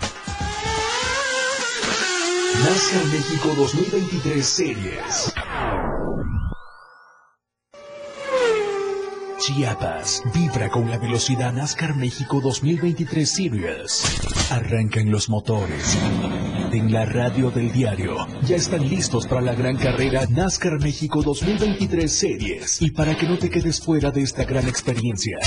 [2.59, 5.33] NASCAR México 2023 Series.
[9.39, 14.03] Chiapas vibra con la velocidad NASCAR México 2023 Series.
[14.51, 15.97] Arrancan los motores.
[16.71, 22.11] En la radio del diario ya están listos para la gran carrera NASCAR México 2023
[22.11, 22.81] Series.
[22.81, 25.39] Y para que no te quedes fuera de esta gran experiencia,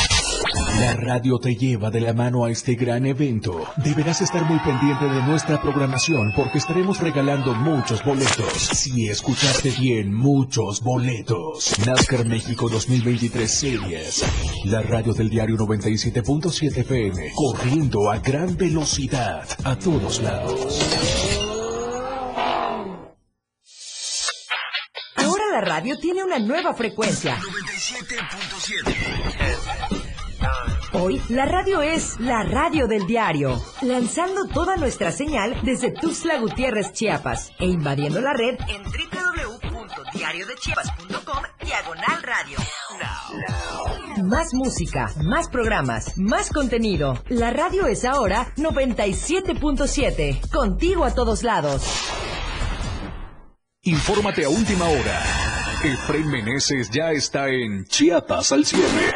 [0.80, 3.64] La radio te lleva de la mano a este gran evento.
[3.76, 8.52] Deberás estar muy pendiente de nuestra programación porque estaremos regalando muchos boletos.
[8.52, 11.78] Si escuchaste bien, muchos boletos.
[11.86, 14.24] NASCAR México 2023 Series.
[14.64, 17.32] La radio del diario 97.7 FM.
[17.34, 20.80] Corriendo a gran velocidad a todos lados.
[25.16, 27.36] Ahora la radio tiene una nueva frecuencia.
[27.36, 30.03] 97.7.
[30.92, 36.92] Hoy la radio es la radio del diario, lanzando toda nuestra señal desde Tuxtla Gutiérrez,
[36.92, 42.58] Chiapas, e invadiendo la red en www.diariodechiapas.com diagonal radio.
[44.24, 47.18] Más música, más programas, más contenido.
[47.28, 51.82] La radio es ahora 97.7, contigo a todos lados.
[53.82, 55.20] Infórmate a última hora.
[55.82, 59.12] Efraín Meneses ya está en Chiapas al cierre.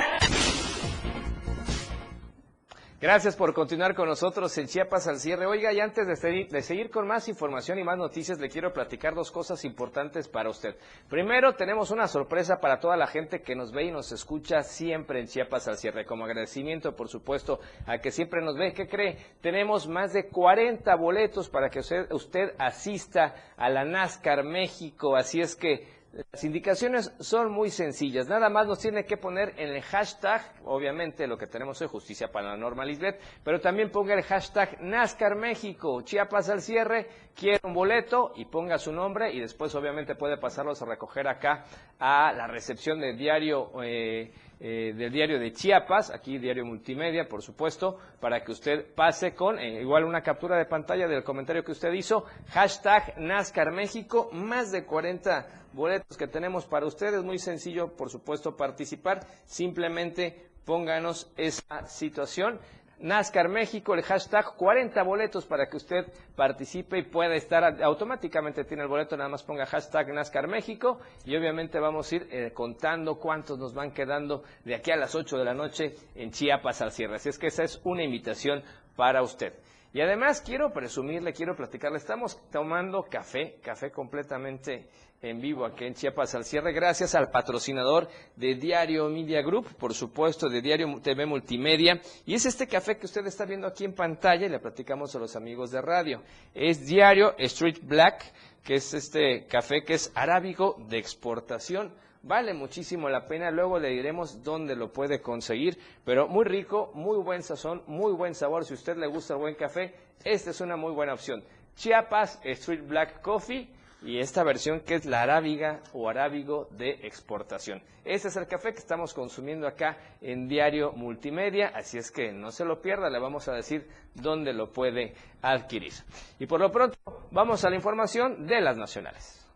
[3.00, 5.46] Gracias por continuar con nosotros en Chiapas al cierre.
[5.46, 8.72] Oiga, y antes de seguir, de seguir, con más información y más noticias, le quiero
[8.72, 10.74] platicar dos cosas importantes para usted.
[11.08, 15.20] Primero, tenemos una sorpresa para toda la gente que nos ve y nos escucha siempre
[15.20, 16.06] en Chiapas al cierre.
[16.06, 18.72] Como agradecimiento, por supuesto, a que siempre nos ve.
[18.72, 19.16] ¿Qué cree?
[19.40, 25.14] Tenemos más de 40 boletos para que usted, usted asista a la NASCAR México.
[25.14, 28.28] Así es que las indicaciones son muy sencillas.
[28.28, 32.28] Nada más nos tiene que poner en el hashtag, obviamente lo que tenemos es justicia
[32.32, 37.60] para la norma Lisbeth, pero también ponga el hashtag NASCAR México, Chiapas al cierre, quiere
[37.62, 41.64] un boleto y ponga su nombre y después obviamente puede pasarlos a recoger acá
[41.98, 43.70] a la recepción del diario.
[43.82, 49.34] Eh, eh, del diario de Chiapas, aquí diario multimedia, por supuesto, para que usted pase
[49.34, 54.28] con eh, igual una captura de pantalla del comentario que usted hizo, hashtag NASCAR México,
[54.32, 61.30] más de 40 boletos que tenemos para ustedes, muy sencillo, por supuesto, participar, simplemente pónganos
[61.36, 62.58] esa situación.
[63.00, 68.82] NASCAR México, el hashtag 40 boletos para que usted participe y pueda estar automáticamente tiene
[68.82, 73.16] el boleto, nada más ponga hashtag NASCAR México y obviamente vamos a ir eh, contando
[73.16, 76.92] cuántos nos van quedando de aquí a las 8 de la noche en Chiapas al
[76.92, 77.16] cierre.
[77.16, 78.62] Así es que esa es una invitación
[78.96, 79.54] para usted.
[79.92, 84.88] Y además quiero presumirle, quiero platicarle, estamos tomando café, café completamente
[85.20, 89.92] en vivo aquí en Chiapas al cierre, gracias al patrocinador de Diario Media Group, por
[89.92, 92.00] supuesto, de Diario TV Multimedia.
[92.24, 95.18] Y es este café que usted está viendo aquí en pantalla y le platicamos a
[95.18, 96.22] los amigos de radio.
[96.54, 101.92] Es Diario Street Black, que es este café que es arábigo de exportación.
[102.22, 107.16] Vale muchísimo la pena, luego le diremos dónde lo puede conseguir, pero muy rico, muy
[107.22, 108.64] buen sazón, muy buen sabor.
[108.64, 111.42] Si a usted le gusta el buen café, esta es una muy buena opción.
[111.76, 113.68] Chiapas Street Black Coffee
[114.02, 117.82] y esta versión que es la arábiga o arábigo de exportación.
[118.04, 122.50] Este es el café que estamos consumiendo acá en Diario Multimedia, así es que no
[122.50, 125.92] se lo pierda, le vamos a decir dónde lo puede adquirir.
[126.38, 126.96] Y por lo pronto,
[127.30, 129.46] vamos a la información de las nacionales.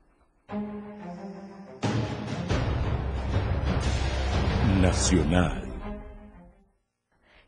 [4.81, 5.72] Nacional.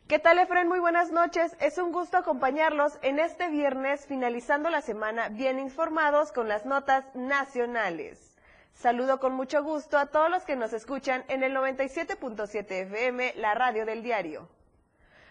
[0.07, 0.67] ¿Qué tal, Efren?
[0.67, 1.57] Muy buenas noches.
[1.59, 7.03] Es un gusto acompañarlos en este viernes, finalizando la semana bien informados con las notas
[7.15, 8.37] nacionales.
[8.75, 13.55] Saludo con mucho gusto a todos los que nos escuchan en el 97.7 FM, la
[13.55, 14.47] radio del diario.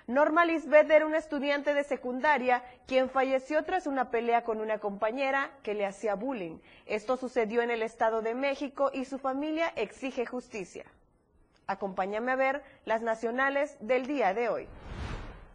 [0.09, 5.53] Norma Lisbeth era una estudiante de secundaria quien falleció tras una pelea con una compañera
[5.63, 6.59] que le hacía bullying.
[6.87, 10.85] Esto sucedió en el Estado de México y su familia exige justicia.
[11.67, 14.69] Acompáñame a ver las nacionales del día de hoy.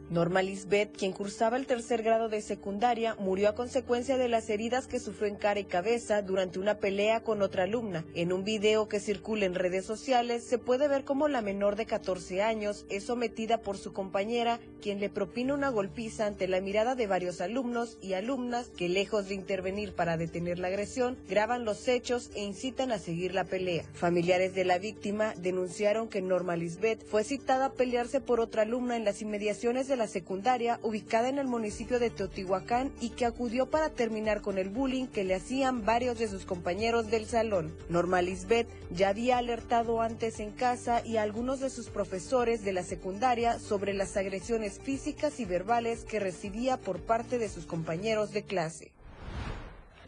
[0.09, 4.87] Norma Lisbeth, quien cursaba el tercer grado de secundaria, murió a consecuencia de las heridas
[4.87, 8.05] que sufrió en cara y cabeza durante una pelea con otra alumna.
[8.15, 11.85] En un video que circula en redes sociales se puede ver cómo la menor de
[11.85, 16.95] 14 años es sometida por su compañera, quien le propina una golpiza ante la mirada
[16.95, 21.87] de varios alumnos y alumnas que, lejos de intervenir para detener la agresión, graban los
[21.87, 23.83] hechos e incitan a seguir la pelea.
[23.93, 28.95] Familiares de la víctima denunciaron que Norma Lisbeth fue citada a pelearse por otra alumna
[28.95, 33.69] en las inmediaciones de la secundaria ubicada en el municipio de Teotihuacán y que acudió
[33.69, 37.75] para terminar con el bullying que le hacían varios de sus compañeros del salón.
[37.89, 42.73] Norma Lisbeth ya había alertado antes en casa y a algunos de sus profesores de
[42.73, 48.31] la secundaria sobre las agresiones físicas y verbales que recibía por parte de sus compañeros
[48.31, 48.91] de clase.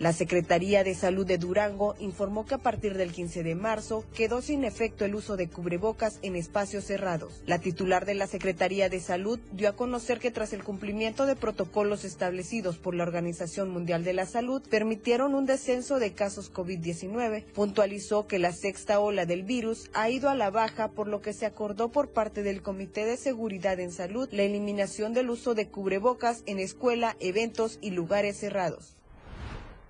[0.02, 4.42] La Secretaría de Salud de Durango informó que a partir del 15 de marzo quedó
[4.42, 7.44] sin efecto el uso de cubrebocas en espacios cerrados.
[7.46, 11.36] La titular de la Secretaría de Salud dio a conocer que tras el cumplimiento de
[11.36, 17.44] protocolos establecidos por la Organización Mundial de la Salud, permitieron un descenso de casos COVID-19.
[17.54, 21.34] Puntualizó que la sexta ola del virus ha ido a la baja, por lo que
[21.34, 25.68] se acordó por parte del Comité de Seguridad en Salud la eliminación del uso de
[25.68, 28.98] cubrebocas en escuela, eventos y lugares cerrados.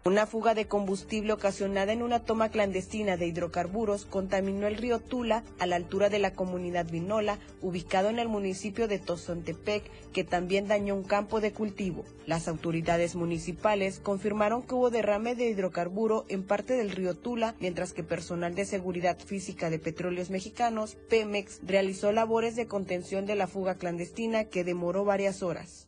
[0.03, 5.43] Una fuga de combustible ocasionada en una toma clandestina de hidrocarburos contaminó el río Tula
[5.59, 10.67] a la altura de la comunidad Vinola, ubicado en el municipio de Tozontepec, que también
[10.67, 12.03] dañó un campo de cultivo.
[12.25, 17.93] Las autoridades municipales confirmaron que hubo derrame de hidrocarburo en parte del río Tula, mientras
[17.93, 23.45] que personal de seguridad física de petróleos mexicanos, Pemex, realizó labores de contención de la
[23.45, 25.87] fuga clandestina que demoró varias horas.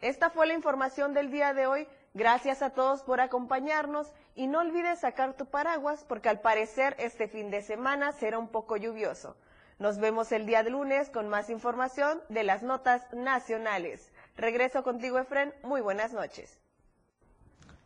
[0.00, 1.88] Esta fue la información del día de hoy.
[2.14, 7.28] Gracias a todos por acompañarnos y no olvides sacar tu paraguas porque al parecer este
[7.28, 9.36] fin de semana será un poco lluvioso.
[9.78, 14.10] Nos vemos el día de lunes con más información de las notas nacionales.
[14.36, 15.54] Regreso contigo, Efren.
[15.62, 16.58] Muy buenas noches.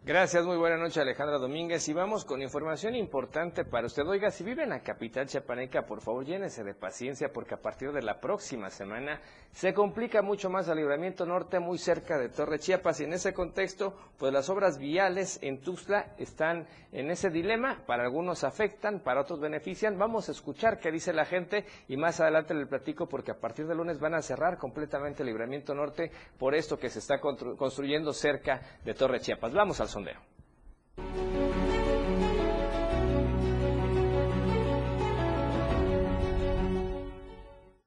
[0.05, 4.05] Gracias, muy buena noche Alejandra Domínguez y vamos con información importante para usted.
[4.05, 7.93] Oiga, si vive en la capital chiapaneca, por favor llénese de paciencia porque a partir
[7.93, 9.21] de la próxima semana
[9.53, 13.33] se complica mucho más el libramiento norte muy cerca de Torre Chiapas y en ese
[13.33, 19.21] contexto, pues las obras viales en Tuxtla están en ese dilema, para algunos afectan, para
[19.21, 19.99] otros benefician.
[19.99, 23.69] Vamos a escuchar qué dice la gente y más adelante le platico porque a partir
[23.69, 28.13] de lunes van a cerrar completamente el libramiento norte por esto que se está construyendo
[28.13, 29.55] cerca de Torre Chiapas.
[29.55, 30.21] Vamos al sondeo.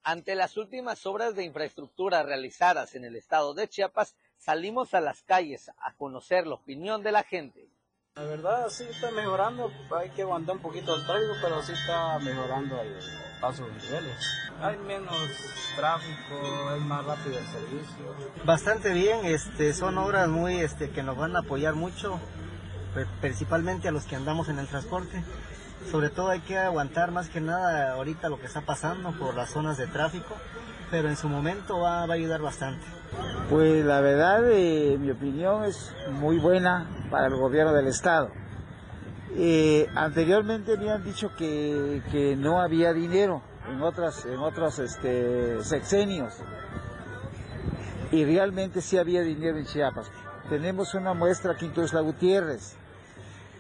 [0.08, 5.24] Ante las últimas obras de infraestructura realizadas en el estado de Chiapas, salimos a las
[5.24, 7.68] calles a conocer la opinión de la gente.
[8.18, 12.18] La verdad sí está mejorando, hay que aguantar un poquito el tráfico, pero sí está
[12.20, 12.95] mejorando el
[13.41, 14.16] paso de niveles.
[14.61, 15.13] Hay menos
[15.76, 18.16] tráfico, es más rápido el servicio.
[18.45, 22.18] Bastante bien, este, son obras muy, este, que nos van a apoyar mucho,
[23.20, 25.22] principalmente a los que andamos en el transporte.
[25.91, 29.49] Sobre todo hay que aguantar más que nada ahorita lo que está pasando por las
[29.49, 30.38] zonas de tráfico,
[30.92, 32.86] pero en su momento va, a ayudar bastante.
[33.50, 38.32] Pues la verdad, eh, mi opinión es muy buena para el gobierno del estado.
[39.38, 45.62] Eh, anteriormente me han dicho que, que, no había dinero en otras en otros este,
[45.62, 46.42] sexenios
[48.12, 50.10] y realmente sí había dinero en Chiapas.
[50.50, 52.76] Tenemos una muestra aquí en La Gutiérrez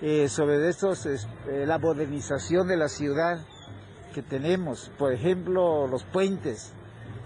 [0.01, 1.17] eh, sobre estos, eh,
[1.65, 3.39] la modernización de la ciudad
[4.13, 6.73] que tenemos, por ejemplo, los puentes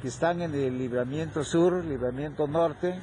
[0.02, 3.00] que están en el libramiento sur, libramiento norte,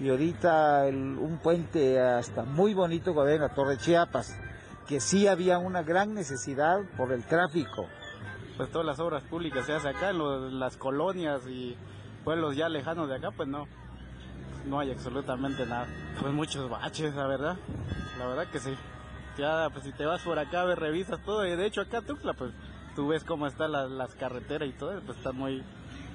[0.00, 4.38] y ahorita un puente hasta muy bonito que ven a Torre Chiapas,
[4.86, 7.86] que sí había una gran necesidad por el tráfico.
[8.56, 11.76] Pues todas las obras públicas se hacen acá, en las colonias y
[12.24, 13.66] pueblos ya lejanos de acá, pues no,
[14.66, 15.86] no hay absolutamente nada.
[16.20, 17.56] Pues muchos baches, la verdad,
[18.18, 18.74] la verdad que sí
[19.38, 22.34] ya, pues si te vas por acá, ves, revisas todo, y de hecho acá Tuxtla,
[22.34, 22.52] pues
[22.96, 25.62] tú ves cómo están las, las carreteras y todo, pues están muy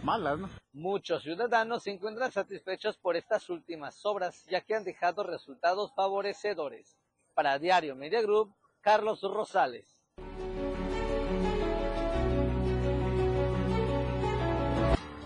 [0.03, 0.49] malas, ¿no?
[0.73, 6.97] Muchos ciudadanos se encuentran satisfechos por estas últimas obras, ya que han dejado resultados favorecedores.
[7.33, 9.97] Para Diario Media Group, Carlos Rosales.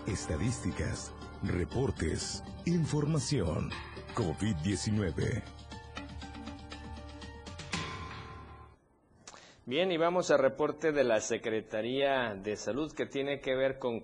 [0.06, 1.12] Estadísticas,
[1.42, 3.70] reportes, información.
[4.14, 5.42] COVID-19.
[9.68, 14.00] Bien, y vamos al reporte de la Secretaría de Salud que tiene que ver con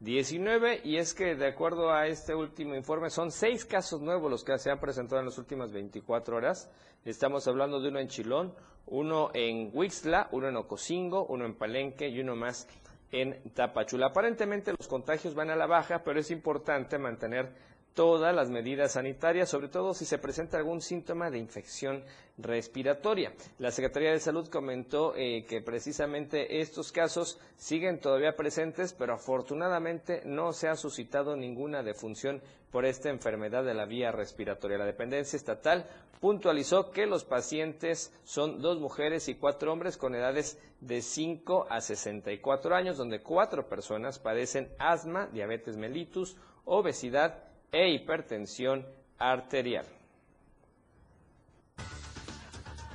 [0.00, 4.44] COVID-19 y es que de acuerdo a este último informe son seis casos nuevos los
[4.44, 6.70] que se han presentado en las últimas 24 horas.
[7.04, 8.54] Estamos hablando de uno en Chilón,
[8.86, 12.66] uno en Huixla, uno en Ocosingo, uno en Palenque y uno más
[13.12, 14.06] en Tapachula.
[14.06, 17.52] Aparentemente los contagios van a la baja, pero es importante mantener
[17.94, 22.04] todas las medidas sanitarias, sobre todo si se presenta algún síntoma de infección
[22.38, 23.32] respiratoria.
[23.58, 30.22] La Secretaría de Salud comentó eh, que precisamente estos casos siguen todavía presentes, pero afortunadamente
[30.24, 34.78] no se ha suscitado ninguna defunción por esta enfermedad de la vía respiratoria.
[34.78, 35.86] La dependencia estatal
[36.20, 41.80] puntualizó que los pacientes son dos mujeres y cuatro hombres con edades de 5 a
[41.80, 48.86] 64 años, donde cuatro personas padecen asma, diabetes mellitus, obesidad, e hipertensión
[49.18, 49.86] arterial.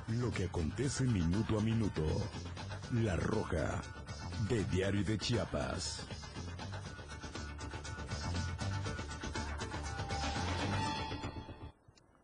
[0.08, 2.04] Lo que acontece minuto a minuto.
[3.04, 3.82] La Roja,
[4.48, 6.06] de Diario de Chiapas.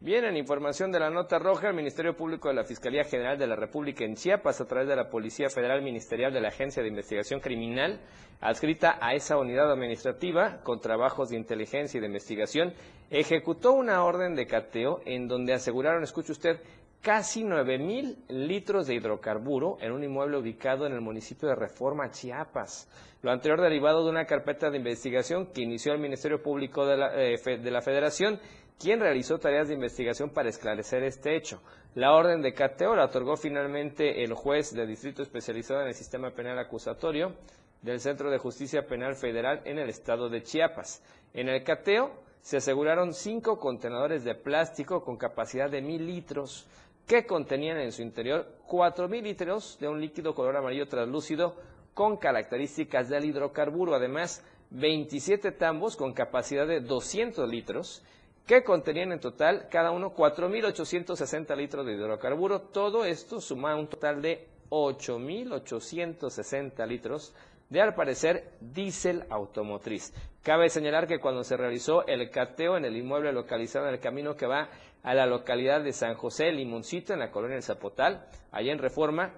[0.04, 3.46] Bien, en información de la nota roja, el Ministerio Público de la Fiscalía General de
[3.46, 6.90] la República en Chiapas, a través de la Policía Federal Ministerial de la Agencia de
[6.90, 8.02] Investigación Criminal,
[8.40, 12.74] adscrita a esa unidad administrativa con trabajos de inteligencia y de investigación,
[13.12, 16.60] ejecutó una orden de cateo en donde aseguraron, escuche usted,
[17.02, 22.12] casi 9 mil litros de hidrocarburo en un inmueble ubicado en el municipio de Reforma,
[22.12, 22.88] Chiapas.
[23.24, 27.14] Lo anterior derivado de una carpeta de investigación que inició el Ministerio Público de la,
[27.16, 28.40] eh, de la Federación
[28.80, 31.62] quien realizó tareas de investigación para esclarecer este hecho.
[31.94, 36.32] La orden de cateo la otorgó finalmente el juez de distrito especializado en el sistema
[36.32, 37.36] penal acusatorio
[37.84, 41.04] del Centro de Justicia Penal Federal en el estado de Chiapas.
[41.34, 46.68] En el cateo se aseguraron cinco contenedores de plástico con capacidad de mil litros
[47.12, 51.58] que contenían en su interior cuatro mil litros de un líquido color amarillo translúcido
[51.94, 53.94] con características del hidrocarburo.
[53.94, 58.02] Además, 27 tambos con capacidad de 200 litros
[58.48, 62.62] que contenían en total cada uno 4.860 litros de hidrocarburo.
[62.62, 67.34] Todo esto suma un total de 8.860 litros
[67.70, 70.14] de, al parecer, diésel automotriz.
[70.44, 74.38] Cabe señalar que cuando se realizó el cateo en el inmueble localizado en el camino
[74.38, 74.70] que va
[75.04, 79.34] a la localidad de San José, Limoncito, en la colonia del Zapotal, allá en Reforma,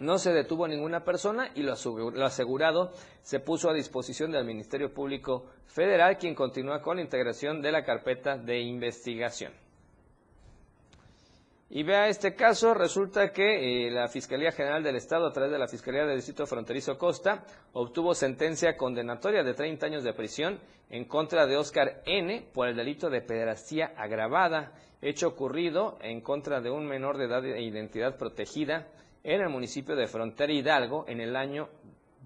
[0.00, 1.72] no se detuvo ninguna persona y lo
[2.24, 7.72] asegurado se puso a disposición del Ministerio Público Federal, quien continúa con la integración de
[7.72, 9.52] la carpeta de investigación.
[11.70, 15.58] Y vea este caso, resulta que eh, la Fiscalía General del Estado, a través de
[15.58, 17.44] la Fiscalía del Distrito Fronterizo Costa,
[17.74, 20.58] obtuvo sentencia condenatoria de 30 años de prisión
[20.88, 22.46] en contra de Oscar N.
[22.54, 27.44] por el delito de pederastía agravada, hecho ocurrido en contra de un menor de edad
[27.44, 28.86] e identidad protegida
[29.22, 31.68] en el municipio de Frontera Hidalgo en el año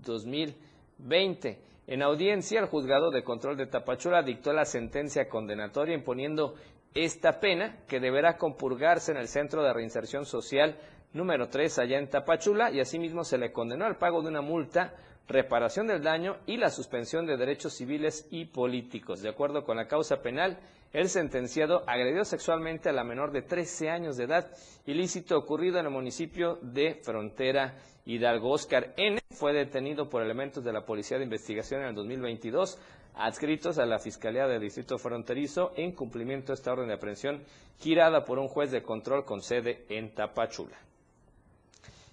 [0.04, 1.58] 2020.
[1.88, 6.54] En audiencia, el juzgado de control de Tapachula dictó la sentencia condenatoria imponiendo
[6.94, 10.76] esta pena que deberá compurgarse en el Centro de Reinserción Social
[11.12, 14.94] número 3 allá en Tapachula y asimismo se le condenó al pago de una multa,
[15.28, 19.22] reparación del daño y la suspensión de derechos civiles y políticos.
[19.22, 20.58] De acuerdo con la causa penal,
[20.92, 24.50] el sentenciado agredió sexualmente a la menor de 13 años de edad,
[24.86, 27.74] ilícito ocurrido en el municipio de Frontera
[28.04, 28.50] Hidalgo.
[28.50, 29.18] Oscar N.
[29.30, 32.78] fue detenido por elementos de la Policía de Investigación en el 2022,
[33.14, 37.42] adscritos a la Fiscalía del Distrito Fronterizo en cumplimiento de esta orden de aprehensión
[37.78, 40.76] girada por un juez de control con sede en Tapachula.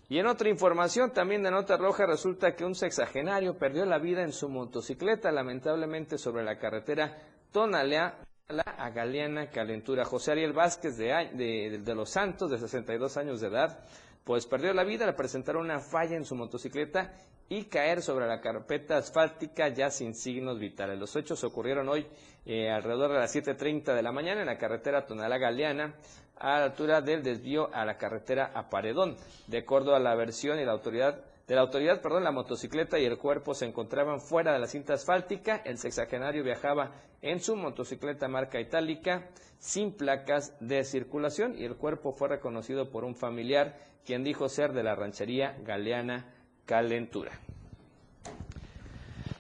[0.08, 4.24] Y en otra información, también de nota roja, resulta que un sexagenario perdió la vida
[4.24, 7.16] en su motocicleta, lamentablemente sobre la carretera
[7.52, 8.18] Tonalea
[8.50, 10.06] a Galeana Calentura.
[10.06, 13.80] José Ariel Vázquez de, Los Santos, de 62 años de edad,
[14.24, 17.14] pues perdió la vida al presentar una falla en su motocicleta
[17.48, 20.98] y caer sobre la carpeta asfáltica ya sin signos vitales.
[20.98, 22.08] Los hechos ocurrieron hoy
[22.44, 25.94] eh, alrededor de las 7.30 de la mañana en la carretera Tonalá Galeana,
[26.38, 29.16] a la altura del desvío a la carretera a Paredón.
[29.46, 33.06] De acuerdo a la versión y la autoridad de la autoridad, perdón, la motocicleta y
[33.06, 35.56] el cuerpo se encontraban fuera de la cinta asfáltica.
[35.66, 36.92] El sexagenario viajaba
[37.24, 39.28] en su motocicleta marca itálica
[39.58, 44.74] sin placas de circulación y el cuerpo fue reconocido por un familiar quien dijo ser
[44.74, 46.32] de la ranchería Galeana
[46.68, 47.32] Calentura.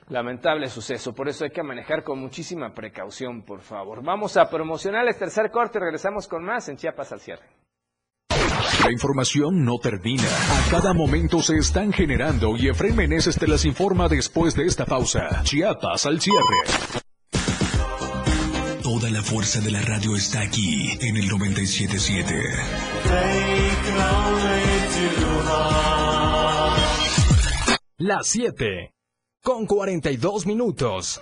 [0.07, 4.03] Lamentable suceso, por eso hay que manejar con muchísima precaución, por favor.
[4.03, 7.58] Vamos a promocionar el tercer corte y regresamos con más en Chiapas al cierre.
[8.89, 10.23] La información no termina.
[10.23, 14.83] A cada momento se están generando y Efraín Meneses te las informa después de esta
[14.83, 15.43] pausa.
[15.43, 16.41] Chiapas al cierre.
[18.81, 22.33] Toda la fuerza de la radio está aquí en el 977.
[27.99, 28.95] Las 7
[29.43, 31.21] con 42 minutos.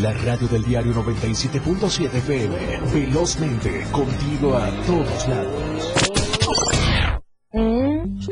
[0.00, 2.80] La radio del diario 97.7 FM.
[2.94, 5.61] Velozmente, contigo a todos lados.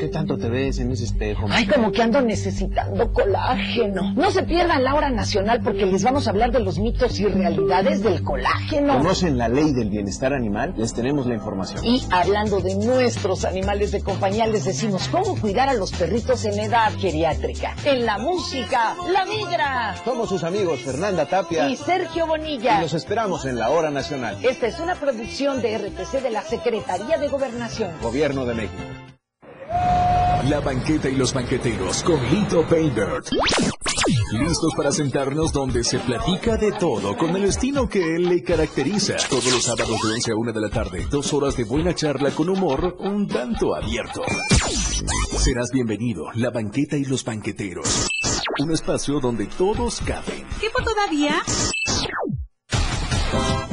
[0.00, 1.46] ¿Qué tanto te ves en ese espejo?
[1.50, 4.14] Ay, como que ando necesitando colágeno.
[4.14, 7.26] No se pierdan la hora nacional porque les vamos a hablar de los mitos y
[7.26, 8.96] realidades del colágeno.
[8.96, 10.72] ¿Conocen la ley del bienestar animal?
[10.78, 11.84] Les tenemos la información.
[11.84, 16.58] Y hablando de nuestros animales de compañía, les decimos cómo cuidar a los perritos en
[16.58, 17.74] edad geriátrica.
[17.84, 19.96] En la música, La Migra.
[20.02, 22.78] Somos sus amigos Fernanda Tapia y Sergio Bonilla.
[22.78, 24.38] Y los esperamos en la hora nacional.
[24.42, 27.90] Esta es una producción de RTC de la Secretaría de Gobernación.
[28.00, 28.82] Gobierno de México.
[30.50, 33.28] La banqueta y los banqueteros con Lito Baybert.
[34.32, 39.14] Listos para sentarnos donde se platica de todo con el estilo que él le caracteriza.
[39.28, 42.32] Todos los sábados de 11 a 1 de la tarde, dos horas de buena charla
[42.32, 44.22] con humor un tanto abierto.
[45.38, 48.08] Serás bienvenido, la banqueta y los banqueteros.
[48.58, 50.44] Un espacio donde todos caben.
[50.58, 51.44] ¿Tiempo todavía?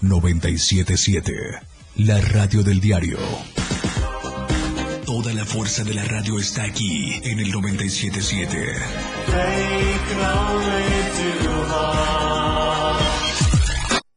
[0.00, 1.32] 977,
[1.96, 3.18] la radio del diario.
[5.04, 8.56] Toda la fuerza de la radio está aquí en el 977.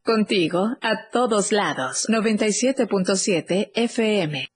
[0.04, 2.06] Contigo a todos lados.
[2.08, 4.49] 97.7 FM.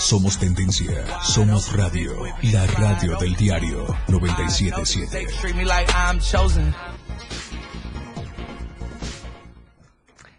[0.00, 5.30] Somos tendencia, somos radio, la radio del diario 977.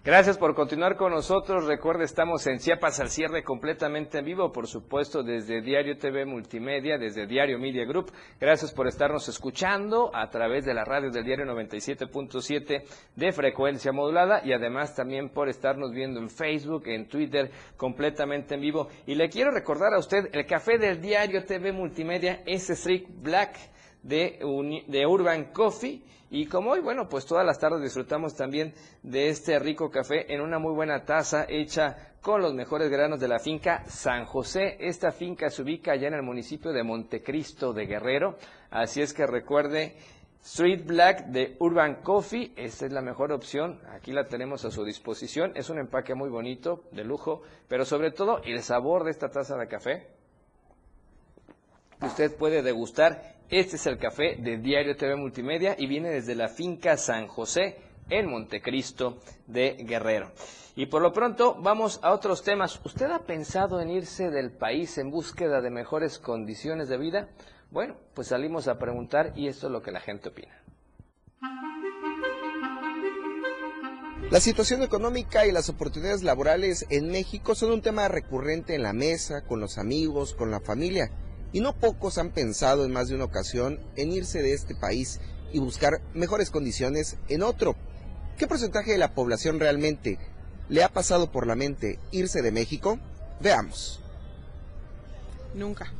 [0.03, 1.67] Gracias por continuar con nosotros.
[1.67, 6.97] Recuerde, estamos en Chiapas al cierre completamente en vivo, por supuesto, desde Diario TV Multimedia,
[6.97, 8.11] desde Diario Media Group.
[8.39, 12.83] Gracias por estarnos escuchando a través de la radio del diario 97.7
[13.15, 18.61] de frecuencia modulada y además también por estarnos viendo en Facebook, en Twitter, completamente en
[18.61, 18.87] vivo.
[19.05, 23.55] Y le quiero recordar a usted, el café del Diario TV Multimedia es Street Black
[24.01, 24.39] de
[25.05, 26.01] Urban Coffee.
[26.33, 28.73] Y como hoy, bueno, pues todas las tardes disfrutamos también
[29.03, 33.27] de este rico café en una muy buena taza hecha con los mejores granos de
[33.27, 34.77] la finca San José.
[34.79, 38.37] Esta finca se ubica allá en el municipio de Montecristo de Guerrero.
[38.69, 39.97] Así es que recuerde,
[40.41, 44.85] Street Black de Urban Coffee, esta es la mejor opción, aquí la tenemos a su
[44.85, 49.29] disposición, es un empaque muy bonito, de lujo, pero sobre todo el sabor de esta
[49.29, 50.07] taza de café,
[52.01, 53.30] usted puede degustar.
[53.51, 57.75] Este es el café de Diario TV Multimedia y viene desde la finca San José
[58.09, 60.31] en Montecristo de Guerrero.
[60.77, 62.79] Y por lo pronto vamos a otros temas.
[62.85, 67.27] ¿Usted ha pensado en irse del país en búsqueda de mejores condiciones de vida?
[67.71, 70.57] Bueno, pues salimos a preguntar y esto es lo que la gente opina.
[74.29, 78.93] La situación económica y las oportunidades laborales en México son un tema recurrente en la
[78.93, 81.11] mesa, con los amigos, con la familia
[81.53, 85.19] y no pocos han pensado en más de una ocasión en irse de este país
[85.51, 87.75] y buscar mejores condiciones en otro.
[88.37, 90.17] ¿Qué porcentaje de la población realmente
[90.69, 92.99] le ha pasado por la mente irse de México?
[93.41, 94.01] Veamos.
[95.53, 95.91] Nunca.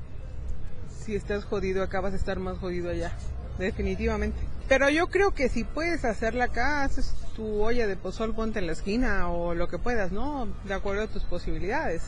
[1.03, 3.11] Si estás jodido acá vas a estar más jodido allá,
[3.57, 4.39] definitivamente.
[4.69, 8.67] Pero yo creo que si puedes hacerla acá, haces tu olla de pozol, ponte en
[8.67, 10.47] la esquina o lo que puedas, ¿no?
[10.63, 12.03] De acuerdo a tus posibilidades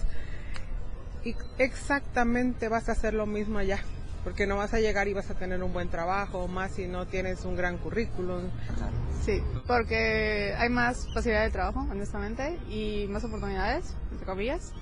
[1.24, 3.80] y exactamente vas a hacer lo mismo allá,
[4.24, 7.08] porque no vas a llegar y vas a tener un buen trabajo, más si no
[7.08, 8.50] tienes un gran currículum.
[9.24, 14.74] Sí, porque hay más posibilidad de trabajo, honestamente, y más oportunidades, entre comillas,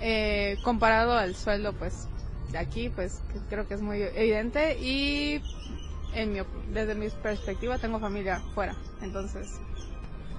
[0.00, 2.08] eh, comparado al sueldo, pues,
[2.52, 5.42] de aquí, pues, creo que es muy evidente y
[6.14, 6.40] en mi,
[6.72, 9.60] desde mi perspectiva tengo familia fuera, entonces...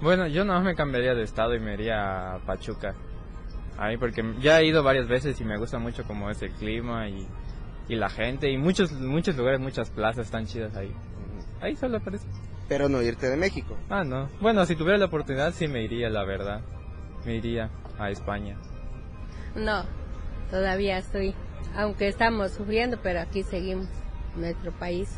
[0.02, 2.94] Bueno, yo no me cambiaría de estado y me iría a Pachuca
[3.78, 7.10] ahí porque ya he ido varias veces y me gusta mucho como es el clima
[7.10, 7.28] y,
[7.88, 10.94] y la gente y muchos muchos lugares, muchas plazas están chidas ahí.
[11.62, 12.28] Ahí solo aparece.
[12.68, 13.78] Pero no irte de México.
[13.90, 14.30] Ah, no.
[14.42, 16.62] Bueno, si tuviera la oportunidad sí me iría, la verdad.
[17.26, 18.58] Me iría a España.
[19.56, 19.86] No,
[20.50, 21.36] todavía estoy,
[21.76, 23.88] aunque estamos sufriendo, pero aquí seguimos,
[24.36, 25.18] nuestro país.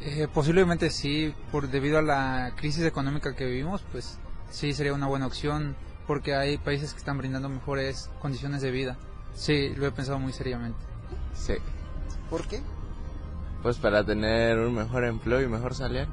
[0.00, 4.18] Eh, posiblemente sí, por debido a la crisis económica que vivimos, pues
[4.50, 5.76] sí sería una buena opción
[6.06, 8.96] porque hay países que están brindando mejores condiciones de vida.
[9.34, 10.78] Sí, lo he pensado muy seriamente.
[11.34, 11.54] Sí.
[12.30, 12.62] ¿Por qué?
[13.62, 16.06] Pues para tener un mejor empleo y mejor salario.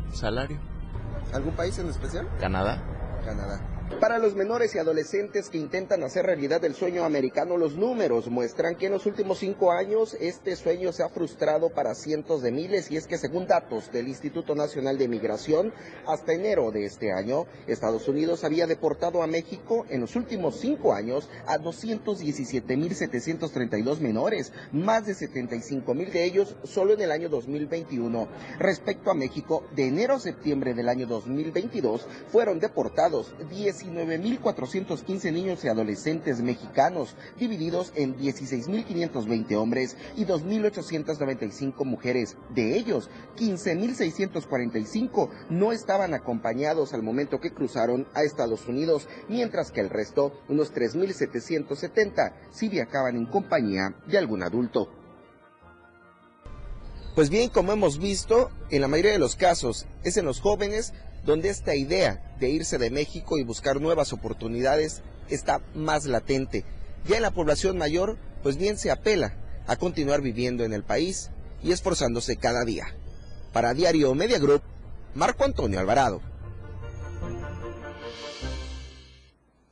[1.34, 2.28] ¿Algún país en especial?
[2.40, 2.82] Canadá.
[3.26, 3.62] Canadá.
[4.00, 8.76] Para los menores y adolescentes que intentan hacer realidad el sueño americano, los números muestran
[8.76, 12.90] que en los últimos cinco años este sueño se ha frustrado para cientos de miles
[12.90, 15.72] y es que según datos del Instituto Nacional de Migración,
[16.08, 20.94] hasta enero de este año, Estados Unidos había deportado a México en los últimos cinco
[20.94, 28.28] años a 217.732 menores, más de 75.000 de ellos solo en el año 2021.
[28.58, 35.64] Respecto a México, de enero a septiembre del año 2022 fueron deportados 10 19.415 niños
[35.64, 42.38] y adolescentes mexicanos, divididos en 16.520 hombres y 2.895 mujeres.
[42.54, 49.82] De ellos, 15.645 no estaban acompañados al momento que cruzaron a Estados Unidos, mientras que
[49.82, 55.01] el resto, unos 3.770, sí viajaban en compañía de algún adulto.
[57.16, 60.94] Pues bien, como hemos visto, en la mayoría de los casos es en los jóvenes
[61.26, 66.64] donde esta idea de irse de México y buscar nuevas oportunidades está más latente.
[67.06, 69.34] Ya en la población mayor, pues bien se apela
[69.68, 71.32] a continuar viviendo en el país
[71.62, 72.86] y esforzándose cada día.
[73.52, 74.62] Para Diario Media Group,
[75.14, 76.22] Marco Antonio Alvarado.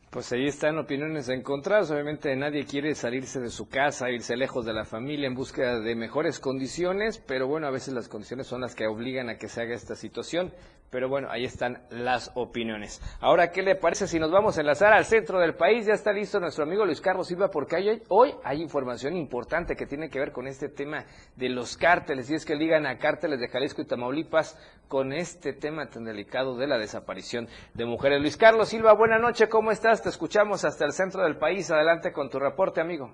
[0.09, 1.91] Pues ahí están opiniones encontradas.
[1.91, 5.95] Obviamente nadie quiere salirse de su casa, irse lejos de la familia en búsqueda de
[5.95, 9.61] mejores condiciones, pero bueno, a veces las condiciones son las que obligan a que se
[9.61, 10.51] haga esta situación.
[10.91, 12.99] Pero bueno, ahí están las opiniones.
[13.21, 15.85] Ahora, ¿qué le parece si nos vamos a enlazar al centro del país?
[15.85, 19.85] Ya está listo nuestro amigo Luis Carlos Silva porque hay, hoy hay información importante que
[19.85, 22.31] tiene que ver con este tema de los cárteles.
[22.31, 26.57] Y es que ligan a cárteles de Jalisco y Tamaulipas con este tema tan delicado
[26.57, 28.19] de la desaparición de mujeres.
[28.19, 30.01] Luis Carlos Silva, buena noche, ¿cómo estás?
[30.01, 31.69] Te escuchamos hasta el centro del país.
[31.69, 33.11] Adelante con tu reporte, amigo.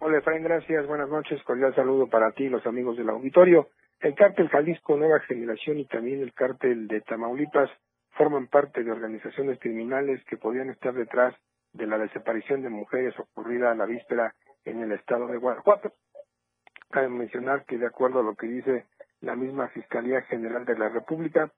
[0.00, 0.86] Hola, Efraín, gracias.
[0.86, 1.42] Buenas noches.
[1.44, 3.68] Cordial saludo para ti y los amigos del auditorio.
[4.00, 7.70] El cártel Jalisco Nueva Generación y también el cártel de Tamaulipas
[8.10, 11.34] forman parte de organizaciones criminales que podrían estar detrás
[11.72, 14.34] de la desaparición de mujeres ocurrida a la víspera
[14.64, 15.92] en el estado de Guanajuato.
[16.90, 18.86] Cabe mencionar que de acuerdo a lo que dice
[19.20, 21.50] la misma Fiscalía General de la República,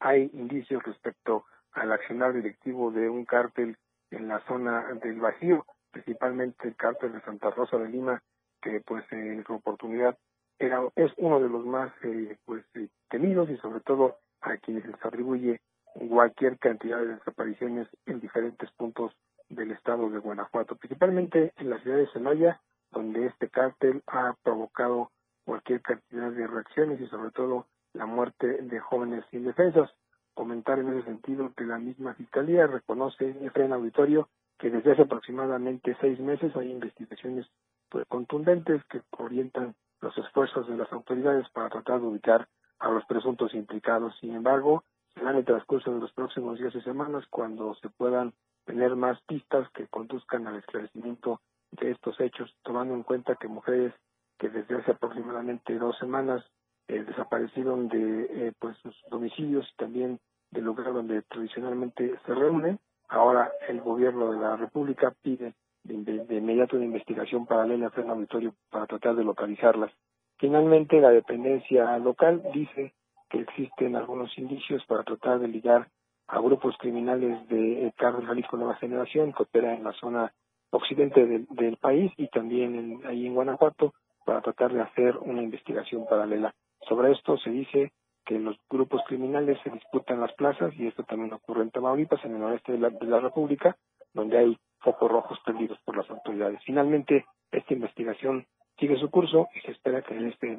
[0.00, 3.76] hay indicios respecto al accionar directivo de un cártel
[4.10, 8.22] en la zona del Bajío, principalmente el cártel de Santa Rosa de Lima,
[8.60, 10.18] que pues en su oportunidad
[10.66, 14.84] era, es uno de los más eh, pues eh, temidos y sobre todo a quienes
[14.84, 15.60] se atribuye
[16.08, 19.12] cualquier cantidad de desapariciones en diferentes puntos
[19.48, 22.60] del estado de Guanajuato, principalmente en la ciudad de Celaya,
[22.90, 25.10] donde este cártel ha provocado
[25.44, 29.90] cualquier cantidad de reacciones y sobre todo la muerte de jóvenes indefensas.
[30.34, 35.96] Comentar en ese sentido que la misma Fiscalía reconoce en auditorio que desde hace aproximadamente
[36.00, 37.46] seis meses hay investigaciones
[37.90, 42.48] pues, contundentes que orientan los esfuerzos de las autoridades para tratar de ubicar
[42.80, 44.14] a los presuntos implicados.
[44.20, 44.84] Sin embargo,
[45.14, 48.34] será en el transcurso de los próximos días y semanas cuando se puedan
[48.64, 51.40] tener más pistas que conduzcan al esclarecimiento
[51.70, 53.94] de estos hechos, tomando en cuenta que mujeres
[54.38, 56.44] que desde hace aproximadamente dos semanas
[56.88, 62.78] eh, desaparecieron de eh, pues sus domicilios y también del lugar donde tradicionalmente se reúnen.
[63.08, 68.54] Ahora el gobierno de la República pide de, inmediato una investigación paralela a pleno auditorio
[68.70, 69.92] para tratar de localizarlas.
[70.38, 72.94] Finalmente, la dependencia local dice
[73.28, 75.88] que existen algunos indicios para tratar de ligar
[76.28, 80.32] a grupos criminales de Carlos Jalisco Nueva Generación que opera en la zona
[80.70, 83.92] occidente del, país y también en, ahí en Guanajuato
[84.24, 86.54] para tratar de hacer una investigación paralela.
[86.88, 87.92] Sobre esto se dice
[88.24, 92.34] que los grupos criminales se disputan las plazas y esto también ocurre en Tamaulipas, en
[92.34, 93.76] el noreste de la, de la República,
[94.14, 96.60] donde hay focos rojos perdidos por las autoridades.
[96.64, 98.46] Finalmente, esta investigación
[98.78, 100.58] sigue su curso y se espera que en este,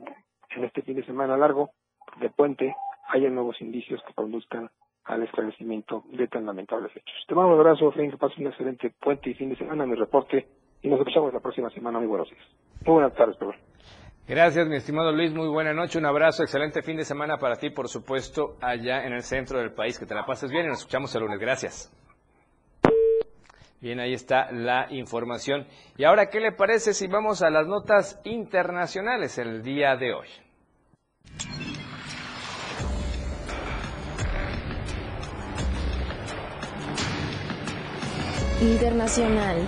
[0.52, 1.72] en este fin de semana largo
[2.20, 2.76] de puente
[3.10, 4.70] haya nuevos indicios que conduzcan
[5.06, 7.16] al esclarecimiento de tan lamentables hechos.
[7.28, 9.96] Te mando un abrazo, Frank, que pases un excelente puente y fin de semana, mi
[9.96, 10.48] reporte,
[10.82, 12.00] y nos escuchamos la próxima semana.
[12.00, 12.44] Muy buenos días.
[12.86, 13.56] Muy buenas tardes, perdón.
[14.26, 15.34] Gracias, mi estimado Luis.
[15.34, 16.00] Muy buena noche.
[16.00, 16.44] Un abrazo.
[16.44, 20.00] Excelente fin de semana para ti, por supuesto, allá en el centro del país.
[20.00, 21.40] Que te la pases bien y nos escuchamos el lunes.
[21.40, 21.92] Gracias.
[23.84, 25.68] Bien, ahí está la información.
[25.98, 30.28] Y ahora, ¿qué le parece si vamos a las notas internacionales el día de hoy?
[38.62, 39.68] Internacional.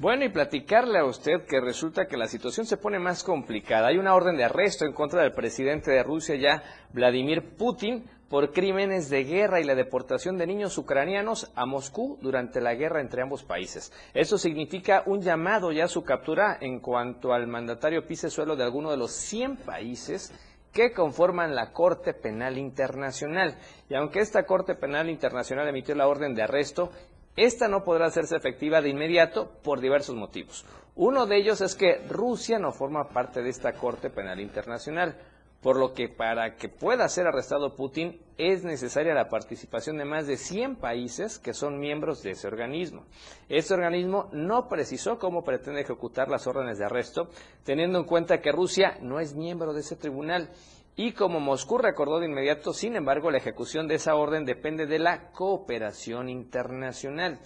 [0.00, 3.86] Bueno, y platicarle a usted que resulta que la situación se pone más complicada.
[3.86, 6.60] Hay una orden de arresto en contra del presidente de Rusia ya,
[6.92, 12.60] Vladimir Putin, por crímenes de guerra y la deportación de niños ucranianos a Moscú durante
[12.60, 13.92] la guerra entre ambos países.
[14.14, 18.64] Eso significa un llamado ya a su captura en cuanto al mandatario pise suelo de
[18.64, 20.32] alguno de los 100 países
[20.72, 23.56] que conforman la Corte Penal Internacional.
[23.88, 26.90] Y aunque esta Corte Penal Internacional emitió la orden de arresto,
[27.36, 30.66] esta no podrá hacerse efectiva de inmediato por diversos motivos.
[30.96, 35.16] Uno de ellos es que Rusia no forma parte de esta Corte Penal Internacional,
[35.64, 40.26] por lo que para que pueda ser arrestado Putin es necesaria la participación de más
[40.26, 43.06] de 100 países que son miembros de ese organismo.
[43.48, 47.30] Este organismo no precisó cómo pretende ejecutar las órdenes de arresto,
[47.64, 50.50] teniendo en cuenta que Rusia no es miembro de ese tribunal
[50.96, 54.98] y como Moscú recordó de inmediato, sin embargo, la ejecución de esa orden depende de
[54.98, 57.40] la cooperación internacional.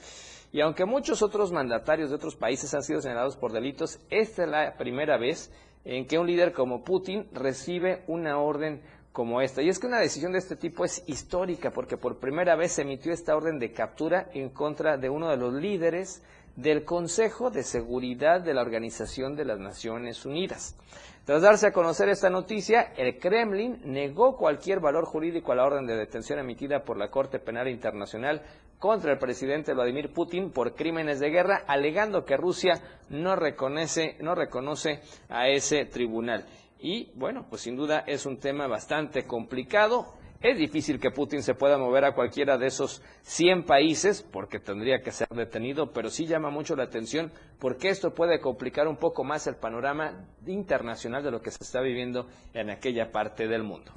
[0.51, 4.49] Y aunque muchos otros mandatarios de otros países han sido señalados por delitos, esta es
[4.49, 5.53] la primera vez
[5.89, 9.63] en que un líder como Putin recibe una orden como esta.
[9.63, 12.83] Y es que una decisión de este tipo es histórica porque por primera vez se
[12.83, 16.23] emitió esta orden de captura en contra de uno de los líderes
[16.59, 20.77] del Consejo de Seguridad de la Organización de las Naciones Unidas.
[21.25, 25.87] Tras darse a conocer esta noticia, el Kremlin negó cualquier valor jurídico a la orden
[25.87, 28.43] de detención emitida por la Corte Penal Internacional
[28.81, 34.35] contra el presidente Vladimir Putin por crímenes de guerra, alegando que Rusia no reconoce, no
[34.35, 36.45] reconoce a ese tribunal.
[36.81, 40.18] Y bueno, pues sin duda es un tema bastante complicado.
[40.41, 45.01] Es difícil que Putin se pueda mover a cualquiera de esos 100 países porque tendría
[45.01, 49.25] que ser detenido, pero sí llama mucho la atención porque esto puede complicar un poco
[49.25, 53.91] más el panorama internacional de lo que se está viviendo en aquella parte del mundo.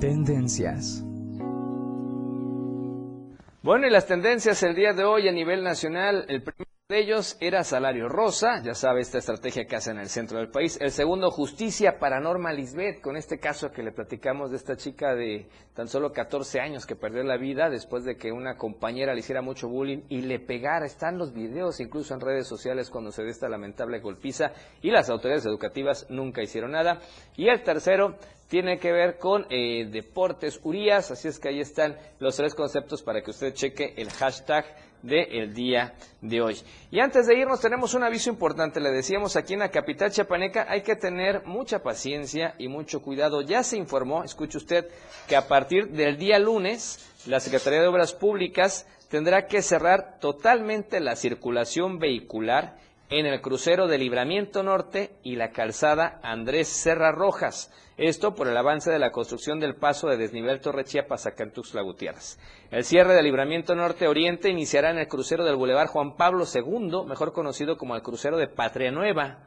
[0.00, 1.04] Tendencias.
[3.62, 7.38] Bueno, y las tendencias el día de hoy a nivel nacional, el primer de ellos
[7.40, 10.78] era salario rosa, ya sabe esta estrategia que hacen en el centro del país.
[10.82, 15.14] El segundo, justicia para Norma Lisbeth, con este caso que le platicamos de esta chica
[15.14, 19.20] de tan solo 14 años que perdió la vida después de que una compañera le
[19.20, 20.84] hiciera mucho bullying y le pegara.
[20.84, 25.08] Están los videos incluso en redes sociales cuando se ve esta lamentable golpiza y las
[25.08, 27.00] autoridades educativas nunca hicieron nada.
[27.34, 28.18] Y el tercero,
[28.48, 33.02] tiene que ver con eh, deportes Urias, así es que ahí están los tres conceptos
[33.02, 34.66] para que usted cheque el hashtag
[35.04, 36.56] del día de hoy.
[36.90, 40.66] Y antes de irnos tenemos un aviso importante, le decíamos aquí en la capital chapaneca
[40.68, 43.42] hay que tener mucha paciencia y mucho cuidado.
[43.42, 44.88] Ya se informó, escuche usted,
[45.28, 51.00] que a partir del día lunes la Secretaría de Obras Públicas tendrá que cerrar totalmente
[51.00, 52.76] la circulación vehicular
[53.10, 57.70] en el crucero de Libramiento Norte y la calzada Andrés Serra Rojas.
[57.96, 62.38] Esto por el avance de la construcción del paso de desnivel Torre Chiapas a Gutiérrez.
[62.70, 67.06] El cierre del Libramiento Norte Oriente iniciará en el crucero del Boulevard Juan Pablo II,
[67.06, 69.44] mejor conocido como el crucero de Patria Nueva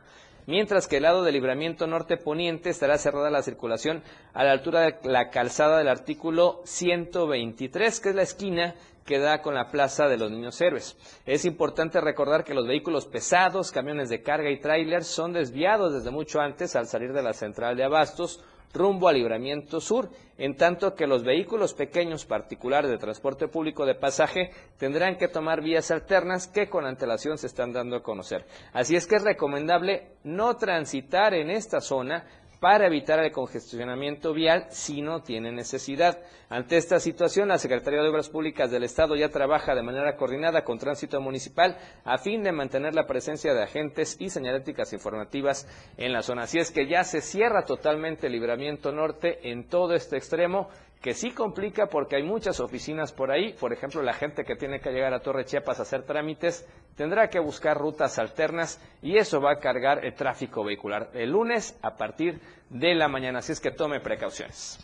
[0.47, 4.01] mientras que el lado del libramiento norte poniente estará cerrada la circulación
[4.34, 8.74] a la altura de la calzada del artículo 123, que es la esquina
[9.08, 10.97] que da con la Plaza de los Niños Héroes.
[11.26, 16.12] Es importante recordar que los vehículos pesados, camiones de carga y tráiler son desviados desde
[16.12, 18.43] mucho antes al salir de la central de abastos
[18.74, 23.95] rumbo al libramiento sur, en tanto que los vehículos pequeños particulares de transporte público de
[23.95, 28.45] pasaje tendrán que tomar vías alternas que con antelación se están dando a conocer.
[28.74, 32.26] Así es que es recomendable no transitar en esta zona
[32.60, 36.20] para evitar el congestionamiento vial si no tiene necesidad.
[36.49, 40.64] Ante esta situación, la Secretaría de Obras Públicas del Estado ya trabaja de manera coordinada
[40.64, 46.14] con Tránsito Municipal a fin de mantener la presencia de agentes y señaléticas informativas en
[46.14, 46.43] la zona.
[46.43, 50.70] Así es que ya se cierra totalmente el libramiento norte en todo este extremo
[51.01, 54.79] que sí complica porque hay muchas oficinas por ahí, por ejemplo, la gente que tiene
[54.79, 59.39] que llegar a Torre Chiapas a hacer trámites tendrá que buscar rutas alternas y eso
[59.39, 62.39] va a cargar el tráfico vehicular el lunes a partir
[62.69, 64.79] de la mañana, así es que tome precauciones.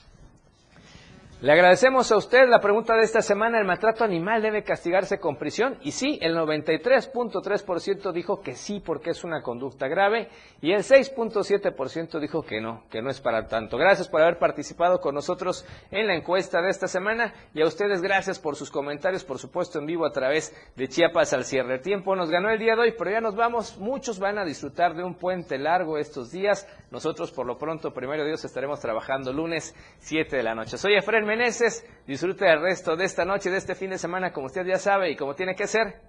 [1.44, 5.36] Le agradecemos a usted la pregunta de esta semana, ¿el maltrato animal debe castigarse con
[5.36, 5.78] prisión?
[5.82, 10.30] Y sí, el 93.3% dijo que sí porque es una conducta grave
[10.62, 13.78] y el 6.7% dijo que no, que no es para tanto.
[13.78, 18.02] Gracias por haber participado con nosotros en la encuesta de esta semana y a ustedes
[18.02, 21.74] gracias por sus comentarios, por supuesto en vivo a través de Chiapas al cierre.
[21.74, 23.78] El tiempo nos ganó el día de hoy, pero ya nos vamos.
[23.80, 26.66] Muchos van a disfrutar de un puente largo estos días.
[26.90, 30.78] Nosotros por lo pronto, primero Dios, estaremos trabajando lunes 7 de la noche.
[30.78, 31.84] Soy Efraín Meneses.
[32.06, 35.12] Disfrute el resto de esta noche, de este fin de semana, como usted ya sabe
[35.12, 36.02] y como tiene que ser,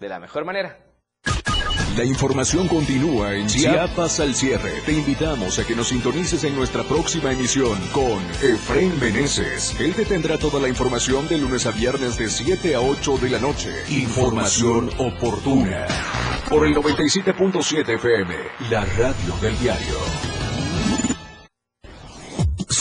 [0.00, 0.78] de la mejor manera.
[1.96, 4.72] La información continúa en Chiapas al cierre.
[4.84, 9.78] Te invitamos a que nos sintonices en nuestra próxima emisión con Efraín Meneses.
[9.78, 13.30] Él te tendrá toda la información de lunes a viernes de 7 a 8 de
[13.30, 13.70] la noche.
[13.90, 15.86] Información oportuna.
[16.48, 18.34] Por el 97.7 FM,
[18.70, 20.33] la radio del diario.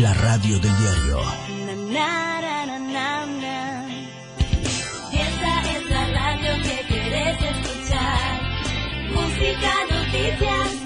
[0.00, 1.20] La radio del diario.
[5.12, 8.40] Esta es la radio que quieres escuchar.
[9.14, 10.85] Música, noticias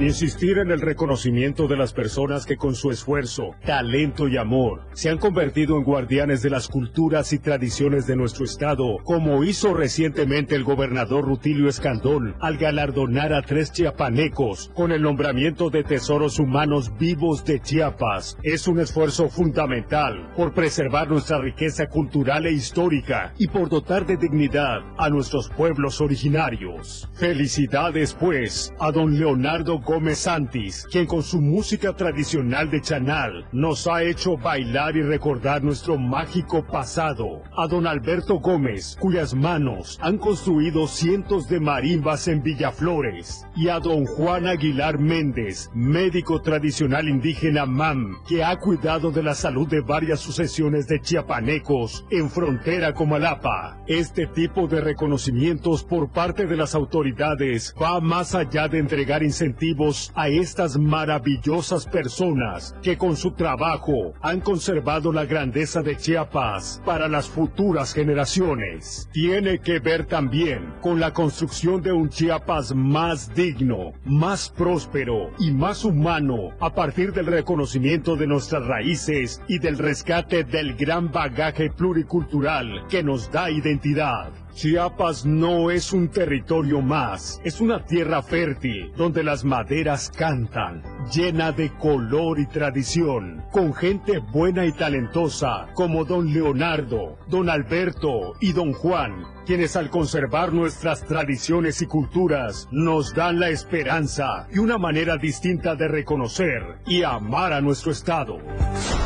[0.00, 5.10] Insistir en el reconocimiento de las personas que con su esfuerzo, talento y amor se
[5.10, 10.56] han convertido en guardianes de las culturas y tradiciones de nuestro estado, como hizo recientemente
[10.56, 16.90] el gobernador Rutilio Escandón al galardonar a tres chiapanecos con el nombramiento de tesoros humanos
[16.98, 23.46] vivos de Chiapas, es un esfuerzo fundamental por preservar nuestra riqueza cultural e histórica y
[23.46, 27.08] por dotar de dignidad a nuestros pueblos originarios.
[27.14, 33.86] Felicidades pues a don Leonardo Gómez Santis, quien con su música tradicional de Chanal nos
[33.86, 37.42] ha hecho bailar y recordar nuestro mágico pasado.
[37.56, 43.46] A don Alberto Gómez, cuyas manos han construido cientos de marimbas en Villaflores.
[43.56, 49.34] Y a don Juan Aguilar Méndez, médico tradicional indígena MAM, que ha cuidado de la
[49.34, 53.78] salud de varias sucesiones de chiapanecos en frontera con Malapa.
[53.86, 59.71] Este tipo de reconocimientos por parte de las autoridades va más allá de entregar incentivos
[60.14, 67.08] a estas maravillosas personas que con su trabajo han conservado la grandeza de Chiapas para
[67.08, 69.08] las futuras generaciones.
[69.12, 75.50] Tiene que ver también con la construcción de un Chiapas más digno, más próspero y
[75.52, 81.70] más humano a partir del reconocimiento de nuestras raíces y del rescate del gran bagaje
[81.70, 84.32] pluricultural que nos da identidad.
[84.54, 90.82] Chiapas no es un territorio más, es una tierra fértil donde las maderas cantan,
[91.12, 98.34] llena de color y tradición, con gente buena y talentosa como don Leonardo, don Alberto
[98.40, 104.58] y don Juan, quienes al conservar nuestras tradiciones y culturas nos dan la esperanza y
[104.58, 108.38] una manera distinta de reconocer y amar a nuestro Estado.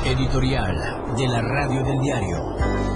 [0.05, 0.77] Editorial
[1.17, 2.96] de la radio del diario.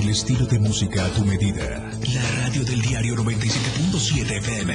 [0.00, 1.90] El estilo de música a tu medida.
[2.14, 4.74] La radio del diario 97.7 FM.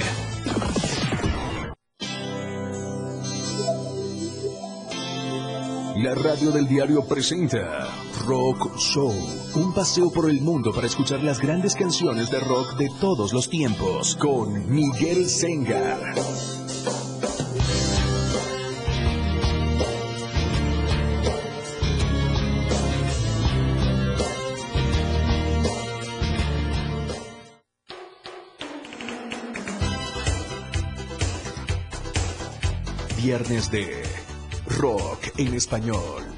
[6.04, 7.88] La radio del diario presenta
[8.26, 9.14] Rock Show,
[9.56, 13.50] un paseo por el mundo para escuchar las grandes canciones de rock de todos los
[13.50, 16.16] tiempos con Miguel Sengar.
[33.36, 34.04] Viernes de
[34.68, 36.33] Rock en Español.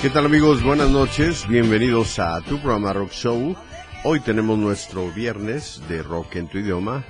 [0.00, 0.62] ¿Qué tal amigos?
[0.62, 3.56] Buenas noches, bienvenidos a tu programa Rock Show.
[4.04, 7.04] Hoy tenemos nuestro viernes de rock en tu idioma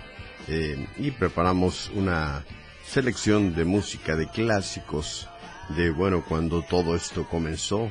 [0.47, 2.47] eh, y preparamos una
[2.87, 5.29] selección de música de clásicos
[5.77, 7.91] de, bueno, cuando todo esto comenzó,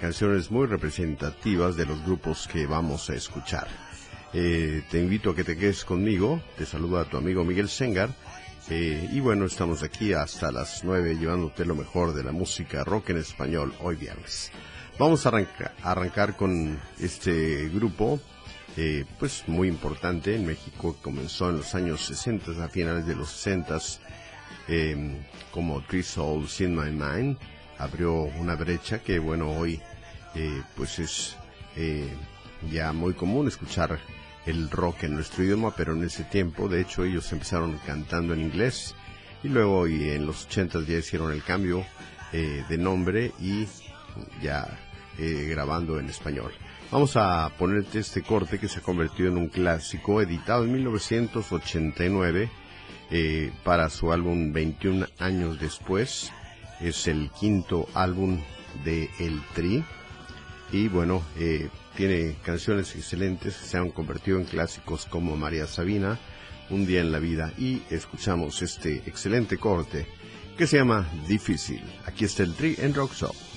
[0.00, 3.68] canciones muy representativas de los grupos que vamos a escuchar.
[4.32, 8.08] Eh, te invito a que te quedes conmigo, te saluda tu amigo Miguel Sengar
[8.70, 13.18] y bueno, estamos aquí hasta las 9 llevándote lo mejor de la música rock en
[13.18, 14.50] español hoy viernes.
[14.98, 18.20] Vamos a arrancar, arrancar con este grupo,
[18.76, 23.30] eh, pues muy importante en México, comenzó en los años 60, a finales de los
[23.30, 23.78] 60,
[24.68, 25.16] eh,
[25.50, 27.38] como Three Souls in My Mind,
[27.78, 29.80] abrió una brecha que bueno, hoy
[30.34, 31.36] eh, pues es
[31.76, 32.08] eh,
[32.70, 33.98] ya muy común escuchar
[34.48, 38.40] el rock en nuestro idioma, pero en ese tiempo, de hecho, ellos empezaron cantando en
[38.40, 38.94] inglés
[39.42, 41.84] y luego y en los 80 ya hicieron el cambio
[42.32, 43.66] eh, de nombre y
[44.42, 44.66] ya
[45.18, 46.52] eh, grabando en español.
[46.90, 52.50] Vamos a ponerte este corte que se ha convertido en un clásico editado en 1989
[53.10, 56.32] eh, para su álbum 21 años después.
[56.80, 58.40] Es el quinto álbum
[58.84, 59.84] de El Tri.
[60.72, 61.22] Y bueno,
[61.98, 66.16] tiene canciones excelentes que se han convertido en clásicos como María Sabina,
[66.70, 70.06] Un día en la vida y escuchamos este excelente corte
[70.56, 71.82] que se llama Difícil.
[72.06, 73.47] Aquí está el Tri en Rock Show.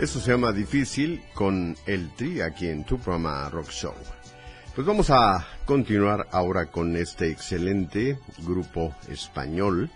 [0.00, 3.92] Eso se llama Difícil con el Tri aquí en tu programa Rock Show.
[4.74, 9.90] Pues vamos a continuar ahora con este excelente grupo español.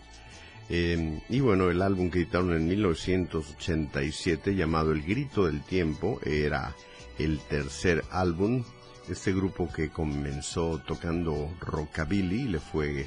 [0.68, 6.76] Eh, y bueno, el álbum que editaron en 1987 llamado El Grito del Tiempo era
[7.18, 8.62] el tercer álbum.
[9.08, 13.06] Este grupo que comenzó tocando rockabilly le fue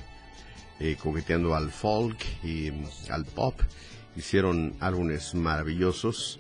[0.80, 3.54] eh, coqueteando al folk y mm, al pop.
[4.16, 6.40] Hicieron álbumes maravillosos.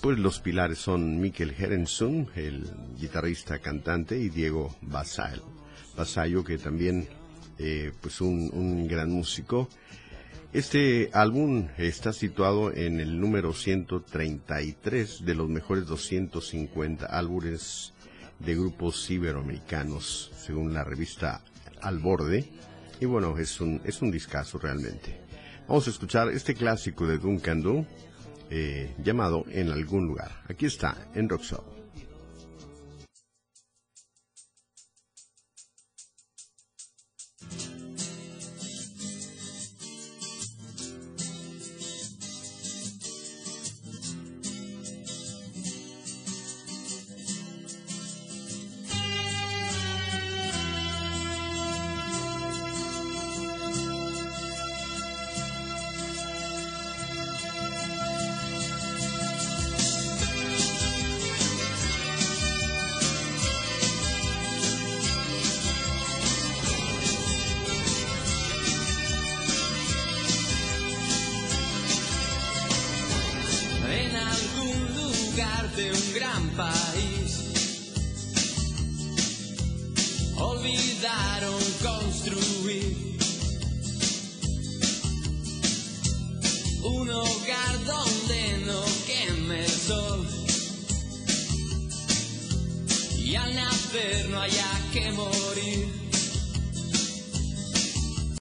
[0.00, 5.42] Pues los pilares son Mikkel Herensson, el guitarrista cantante, y Diego Basal,
[5.96, 7.08] Basayo, que también
[7.58, 9.68] eh, pues un, gran músico.
[10.52, 17.94] Este álbum está situado en el número 133 de los mejores 250 álbumes
[18.38, 21.42] de grupos iberoamericanos, según la revista
[21.80, 22.48] Al Borde.
[23.00, 25.20] Y bueno, es un, es un discazo realmente.
[25.66, 27.86] Vamos a escuchar este clásico de Duncan Doo,
[28.50, 30.30] eh, llamado En algún lugar.
[30.48, 31.42] Aquí está, en Rock